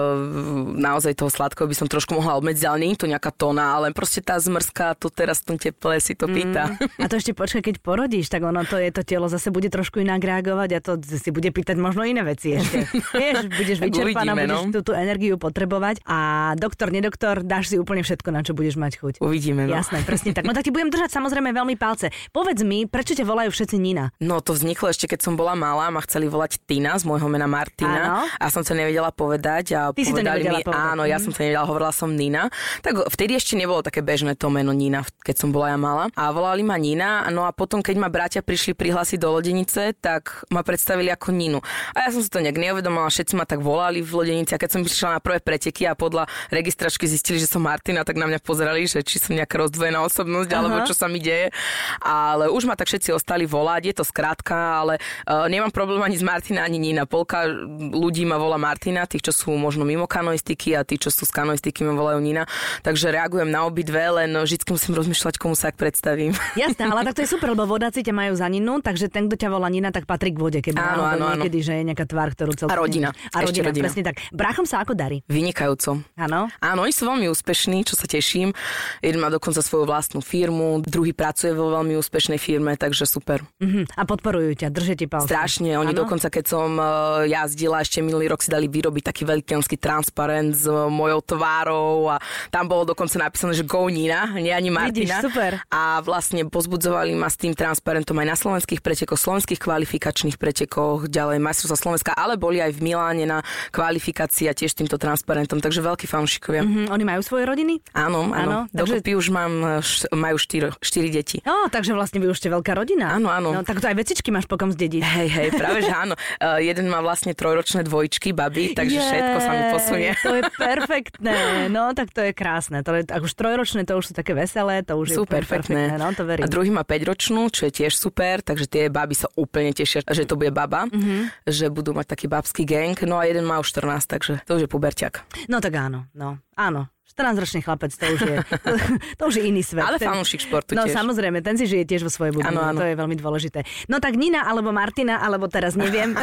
naozaj 0.78 1.18
toho 1.18 1.32
sladkého 1.32 1.68
by 1.70 1.76
som 1.78 1.88
trošku 1.90 2.16
mohla 2.18 2.38
obmedziť, 2.40 2.66
ale 2.68 2.82
nie 2.84 2.94
je 2.96 3.02
to 3.06 3.12
nejaká 3.12 3.32
tóna, 3.54 3.78
ale 3.78 3.94
proste 3.94 4.26
tá 4.26 4.42
zmrzka, 4.42 4.98
to 4.98 5.14
teraz 5.14 5.46
v 5.46 5.54
tom 5.54 5.58
teple 5.62 6.02
si 6.02 6.18
to 6.18 6.26
pýta. 6.26 6.74
Mm. 6.74 7.06
A 7.06 7.06
to 7.06 7.22
ešte 7.22 7.38
počkaj, 7.38 7.62
keď 7.62 7.76
porodíš, 7.86 8.34
tak 8.34 8.42
ono 8.42 8.66
to 8.66 8.82
je 8.82 8.90
to 8.90 9.06
telo 9.06 9.30
zase 9.30 9.54
bude 9.54 9.70
trošku 9.70 10.02
inak 10.02 10.26
reagovať 10.26 10.70
a 10.74 10.80
to 10.82 10.98
si 11.06 11.30
bude 11.30 11.54
pýtať 11.54 11.78
možno 11.78 12.02
iné 12.02 12.26
veci 12.26 12.58
ešte. 12.58 12.90
Vieš, 13.22 13.54
budeš 13.54 13.78
vyčerpaná, 13.78 14.34
budeš 14.34 14.62
no. 14.66 14.74
tú, 14.74 14.80
tú 14.82 14.92
energiu 14.98 15.38
potrebovať 15.38 16.02
a 16.10 16.52
doktor, 16.58 16.90
nedoktor, 16.90 17.46
dáš 17.46 17.70
si 17.70 17.76
úplne 17.78 18.02
všetko, 18.02 18.34
na 18.34 18.42
čo 18.42 18.58
budeš 18.58 18.82
mať 18.82 18.98
chuť. 18.98 19.14
Uvidíme. 19.22 19.70
No. 19.70 19.78
Jasné, 19.78 20.02
presne 20.02 20.34
tak. 20.34 20.50
No 20.50 20.58
tak 20.58 20.66
ti 20.66 20.74
budem 20.74 20.90
držať 20.90 21.14
samozrejme 21.14 21.54
veľmi 21.54 21.78
palce. 21.78 22.10
Povedz 22.34 22.66
mi, 22.66 22.90
prečo 22.90 23.14
ťa 23.14 23.28
volajú 23.28 23.54
všetci 23.54 23.78
Nina? 23.78 24.10
No 24.18 24.42
to 24.42 24.58
vzniklo 24.58 24.90
ešte, 24.90 25.06
keď 25.06 25.30
som 25.30 25.34
bola 25.38 25.54
malá, 25.54 25.94
ma 25.94 26.02
chceli 26.02 26.26
volať 26.26 26.58
Tina 26.66 26.98
z 26.98 27.06
môjho 27.06 27.30
mena 27.30 27.46
Martina 27.46 28.02
áno. 28.02 28.26
a 28.26 28.46
som 28.50 28.66
to 28.66 28.74
nevedela 28.74 29.14
povedať 29.14 29.76
a 29.78 29.82
Ty 29.94 30.02
nevedela 30.02 30.60
mi, 30.60 30.66
povedať. 30.66 30.90
áno, 30.96 31.04
ja 31.06 31.18
mhm. 31.20 31.24
som 31.28 31.32
to 31.36 31.40
nevedela, 31.44 31.66
hovorila 31.68 31.94
som 31.94 32.10
Nina. 32.16 32.48
Tak 32.82 33.04
vtedy 33.12 33.36
ešte 33.44 33.60
nebolo 33.60 33.84
také 33.84 34.00
bežné 34.00 34.40
to 34.40 34.48
meno 34.48 34.72
Nina, 34.72 35.04
keď 35.20 35.36
som 35.36 35.52
bola 35.52 35.76
ja 35.76 35.78
malá. 35.78 36.08
A 36.16 36.32
volali 36.32 36.64
ma 36.64 36.80
Nina, 36.80 37.28
no 37.28 37.44
a 37.44 37.52
potom, 37.52 37.84
keď 37.84 37.96
ma 38.00 38.08
bratia 38.08 38.40
prišli 38.40 38.72
prihlásiť 38.72 39.20
do 39.20 39.36
Lodenice, 39.36 39.92
tak 40.00 40.48
ma 40.48 40.64
predstavili 40.64 41.12
ako 41.12 41.36
Ninu. 41.36 41.60
A 41.92 42.08
ja 42.08 42.10
som 42.16 42.24
si 42.24 42.32
to 42.32 42.40
nejak 42.40 42.56
neuvedomila, 42.56 43.12
všetci 43.12 43.36
ma 43.36 43.44
tak 43.44 43.60
volali 43.60 44.00
v 44.00 44.12
Lodenici 44.16 44.56
a 44.56 44.62
keď 44.62 44.80
som 44.80 44.82
prišla 44.82 45.20
na 45.20 45.22
prvé 45.22 45.44
preteky 45.44 45.84
a 45.84 45.94
podľa 45.94 46.32
registračky 46.56 47.04
zistili, 47.04 47.44
že 47.44 47.52
som 47.52 47.60
Martina, 47.60 48.08
tak 48.08 48.16
na 48.16 48.32
mňa 48.32 48.40
pozerali, 48.40 48.88
že 48.88 49.04
či 49.04 49.20
som 49.20 49.36
nejaká 49.36 49.60
rozdvojená 49.60 50.00
osobnosť 50.08 50.50
Aha. 50.50 50.58
alebo 50.64 50.78
čo 50.88 50.96
sa 50.96 51.12
mi 51.12 51.20
deje. 51.20 51.52
Ale 52.00 52.48
už 52.48 52.64
ma 52.64 52.80
tak 52.80 52.88
všetci 52.88 53.12
ostali 53.12 53.44
volať, 53.44 53.92
je 53.92 53.96
to 54.00 54.06
skrátka, 54.08 54.56
ale 54.56 55.04
uh, 55.28 55.52
nemám 55.52 55.76
problém 55.76 56.00
ani 56.00 56.16
s 56.16 56.24
Martina, 56.24 56.64
ani 56.64 56.80
Nina. 56.80 57.04
Polka 57.04 57.44
ľudí 57.92 58.24
ma 58.24 58.40
volá 58.40 58.56
Martina, 58.56 59.04
tých, 59.04 59.28
čo 59.28 59.34
sú 59.36 59.52
možno 59.60 59.84
mimo 59.84 60.08
kanoistiky 60.08 60.80
a 60.80 60.88
tí, 60.88 60.96
čo 60.96 61.12
sú 61.12 61.28
z 61.28 61.36
kanoistiky, 61.36 61.84
ma 61.84 61.92
volajú 61.92 62.24
Nina. 62.24 62.48
Takže 62.86 63.12
reagujem 63.12 63.33
na 63.42 63.66
obidve, 63.66 64.00
len 64.00 64.30
vždy 64.30 64.62
musím 64.70 64.94
rozmýšľať, 64.94 65.42
komu 65.42 65.58
sa 65.58 65.74
ak 65.74 65.78
predstavím. 65.82 66.38
Jasné, 66.60 66.86
ale 66.86 67.02
tak 67.10 67.18
to 67.18 67.22
je 67.26 67.30
super, 67.34 67.52
lebo 67.52 67.66
vodáci 67.66 68.06
ťa 68.06 68.14
majú 68.14 68.34
za 68.38 68.46
Ninu, 68.46 68.80
takže 68.80 69.10
ten, 69.10 69.26
kto 69.26 69.36
ťa 69.36 69.50
volá 69.50 69.68
Nina, 69.74 69.90
tak 69.90 70.06
patrí 70.06 70.30
k 70.30 70.38
vode, 70.38 70.60
keby 70.62 70.78
áno, 70.78 71.04
áno, 71.04 71.26
niekedy, 71.34 71.60
že 71.66 71.74
je 71.82 71.84
nejaká 71.90 72.06
tvár, 72.06 72.38
ktorú 72.38 72.54
celkom... 72.54 72.74
A 72.74 72.78
rodina. 72.78 73.10
A 73.34 73.42
rodina, 73.42 73.74
rodina, 73.74 73.84
presne 73.90 74.04
tak. 74.06 74.22
Bráchom 74.30 74.70
sa 74.70 74.86
ako 74.86 74.94
darí? 74.94 75.26
Vynikajúco. 75.26 76.06
Áno? 76.14 76.52
Áno, 76.62 76.80
oni 76.86 76.94
sú 76.94 77.10
veľmi 77.10 77.26
úspešní, 77.34 77.88
čo 77.88 77.98
sa 77.98 78.06
teším. 78.06 78.54
Jeden 79.02 79.20
má 79.24 79.34
dokonca 79.34 79.64
svoju 79.64 79.90
vlastnú 79.90 80.22
firmu, 80.22 80.84
druhý 80.86 81.16
pracuje 81.16 81.56
vo 81.56 81.74
veľmi 81.74 81.98
úspešnej 81.98 82.38
firme, 82.38 82.78
takže 82.78 83.10
super. 83.10 83.42
Uh-huh. 83.58 83.88
A 83.98 84.04
podporujú 84.06 84.54
ťa, 84.60 84.68
držete 84.70 85.10
palce. 85.10 85.32
Strašne, 85.32 85.80
oni 85.80 85.96
ano? 85.96 86.06
dokonca, 86.06 86.28
keď 86.30 86.46
som 86.46 86.76
uh, 86.78 87.24
jazdila, 87.26 87.82
ešte 87.82 88.04
minulý 88.04 88.30
rok 88.30 88.44
si 88.44 88.52
dali 88.52 88.68
vyrobiť 88.68 89.04
taký 89.10 89.24
veľký 89.24 89.78
transparent 89.80 90.52
s 90.54 90.68
mojou 90.70 91.24
tvárou 91.24 92.12
a 92.12 92.20
tam 92.52 92.68
bolo 92.68 92.84
dokonca 92.92 93.23
napísané, 93.28 93.54
že 93.56 93.64
go 93.64 93.88
Nina, 93.88 94.28
nie 94.36 94.52
ani 94.52 94.70
Martina. 94.70 95.20
Vidíš, 95.20 95.32
super. 95.32 95.52
A 95.72 96.00
vlastne 96.04 96.44
pozbudzovali 96.48 97.16
ma 97.16 97.32
s 97.32 97.40
tým 97.40 97.56
transparentom 97.56 98.16
aj 98.20 98.28
na 98.28 98.36
slovenských 98.38 98.84
pretekoch, 98.84 99.20
slovenských 99.20 99.60
kvalifikačných 99.60 100.36
pretekoch, 100.36 101.08
ďalej 101.08 101.40
majstrovstva 101.40 101.78
Slovenska, 101.80 102.12
ale 102.14 102.36
boli 102.36 102.60
aj 102.60 102.76
v 102.76 102.80
Miláne 102.84 103.26
na 103.26 103.40
kvalifikácii 103.72 104.48
a 104.48 104.54
tiež 104.54 104.76
týmto 104.76 105.00
transparentom, 105.00 105.64
takže 105.64 105.80
veľkí 105.80 106.06
fanúšikovia. 106.06 106.62
Uh-huh. 106.64 106.92
Oni 106.92 107.04
majú 107.08 107.22
svoje 107.24 107.48
rodiny? 107.48 107.80
Áno, 107.96 108.28
áno. 108.30 108.36
áno 108.36 108.60
takže... 108.70 109.00
Dokopy 109.00 109.12
už 109.16 109.28
mám, 109.32 109.82
majú 110.12 110.38
štyri, 110.38 110.70
štyri 110.84 111.10
deti. 111.10 111.40
No, 111.48 111.72
takže 111.72 111.96
vlastne 111.96 112.20
vy 112.20 112.28
už 112.32 112.38
ste 112.40 112.52
veľká 112.52 112.76
rodina. 112.76 113.16
Áno, 113.16 113.32
áno. 113.32 113.56
No, 113.56 113.62
tak 113.64 113.80
to 113.80 113.88
aj 113.88 113.96
vecičky 113.96 114.30
máš 114.30 114.50
pokom 114.50 114.74
zdediť. 114.74 115.02
Hej, 115.02 115.28
hej, 115.32 115.48
práve 115.56 115.86
že 115.86 115.94
áno. 115.94 116.14
Uh, 116.42 116.60
jeden 116.60 116.92
má 116.92 117.00
vlastne 117.00 117.32
trojročné 117.38 117.86
dvojčky, 117.88 118.36
baby, 118.36 118.76
takže 118.76 119.00
je, 119.00 119.06
všetko 119.06 119.38
sa 119.40 119.52
mi 119.54 119.64
posunie. 119.72 120.10
To 120.24 120.32
je 120.36 120.44
perfektné. 120.58 121.36
No, 121.70 121.94
tak 121.94 122.12
to 122.12 122.26
je 122.26 122.32
krásne. 122.36 122.82
To 122.84 122.98
je, 122.98 123.04
ak 123.14 123.22
už 123.22 123.34
trojročné, 123.38 123.86
to 123.86 123.94
už 123.94 124.10
sú 124.10 124.14
také 124.18 124.34
veselé, 124.34 124.82
to 124.82 124.98
už 124.98 125.08
sú 125.14 125.24
je 125.24 125.30
perfektné. 125.30 125.94
perfektné. 125.94 126.02
No, 126.02 126.10
to 126.18 126.26
verím. 126.26 126.44
A 126.44 126.50
druhý 126.50 126.74
má 126.74 126.82
5-ročnú, 126.82 127.54
čo 127.54 127.70
je 127.70 127.72
tiež 127.72 127.94
super, 127.94 128.42
takže 128.42 128.66
tie 128.66 128.90
baby 128.90 129.14
sa 129.14 129.30
úplne 129.38 129.70
tešia, 129.70 130.02
že 130.10 130.26
to 130.26 130.34
bude 130.34 130.50
baba, 130.50 130.90
mm-hmm. 130.90 131.46
že 131.46 131.70
budú 131.70 131.94
mať 131.94 132.18
taký 132.18 132.26
babský 132.26 132.66
gang. 132.66 132.98
No 133.06 133.22
a 133.22 133.30
jeden 133.30 133.46
má 133.46 133.62
už 133.62 133.70
14, 133.78 134.10
takže 134.10 134.34
to 134.50 134.58
už 134.58 134.66
je 134.66 134.70
puberťak. 134.70 135.14
No 135.46 135.62
tak 135.62 135.78
áno, 135.78 136.10
no. 136.18 136.42
Áno, 136.58 136.90
14-ročný 137.14 137.62
chlapec, 137.62 137.94
to 137.94 138.06
už 138.10 138.22
je, 138.26 138.36
to, 138.42 138.72
to 139.20 139.24
už 139.30 139.36
je 139.38 139.44
iný 139.46 139.62
svet. 139.62 139.86
Ale 139.86 140.02
fanúšik 140.02 140.42
športu 140.42 140.74
No 140.74 140.90
tiež. 140.90 140.98
samozrejme, 140.98 141.46
ten 141.46 141.54
si 141.56 141.70
žije 141.70 141.86
tiež 141.86 142.02
vo 142.02 142.12
svojej 142.12 142.34
bubline, 142.34 142.50
ano, 142.50 142.74
ano. 142.74 142.80
to 142.82 142.90
je 142.90 142.96
veľmi 142.98 143.16
dôležité. 143.16 143.62
No 143.86 144.02
tak 144.02 144.18
Nina 144.18 144.42
alebo 144.44 144.74
Martina, 144.74 145.22
alebo 145.22 145.46
teraz 145.46 145.78
neviem. 145.78 146.18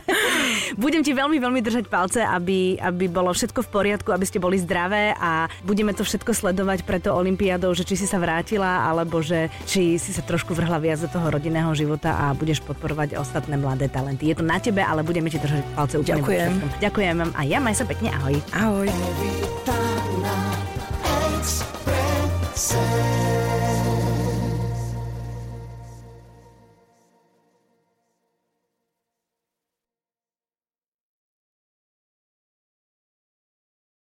Budem 0.82 1.04
ti 1.04 1.12
veľmi, 1.12 1.36
veľmi 1.36 1.60
držať 1.60 1.84
palce, 1.86 2.24
aby, 2.24 2.80
aby 2.80 3.04
bolo 3.06 3.30
všetko 3.30 3.60
v 3.62 3.68
poriadku, 3.68 4.08
aby 4.10 4.24
ste 4.24 4.40
boli 4.40 4.56
zdravé 4.56 5.12
a 5.14 5.44
budeme 5.62 5.92
to 5.92 6.02
všetko 6.02 6.32
sledovať 6.32 6.88
pre 6.88 6.96
to 6.98 7.12
Olympiádou, 7.12 7.76
že 7.76 7.84
či 7.84 8.00
si 8.00 8.06
sa 8.08 8.16
vrátila, 8.16 8.88
alebo 8.88 9.20
že 9.20 9.52
či 9.68 10.00
si 10.00 10.10
sa 10.10 10.24
trošku 10.24 10.56
vrhla 10.56 10.80
viac 10.80 11.04
do 11.04 11.10
toho 11.10 11.28
rodinného 11.28 11.68
života 11.76 12.16
a 12.16 12.32
budeš 12.32 12.64
podporovať 12.64 13.20
ostatné 13.20 13.60
mladé 13.60 13.92
talenty. 13.92 14.32
Je 14.32 14.40
to 14.40 14.44
na 14.44 14.56
tebe, 14.56 14.80
ale 14.80 15.04
budeme 15.04 15.28
ti 15.28 15.36
držať 15.36 15.60
palce 15.76 16.00
úplne 16.00 16.24
Ďakujem. 16.24 16.52
Ďakujem 16.80 17.16
a 17.34 17.40
ja 17.44 17.58
maj 17.60 17.74
sa 17.76 17.84
pekne, 17.84 18.08
ahoj. 18.14 18.34
Ahoj. 18.54 19.73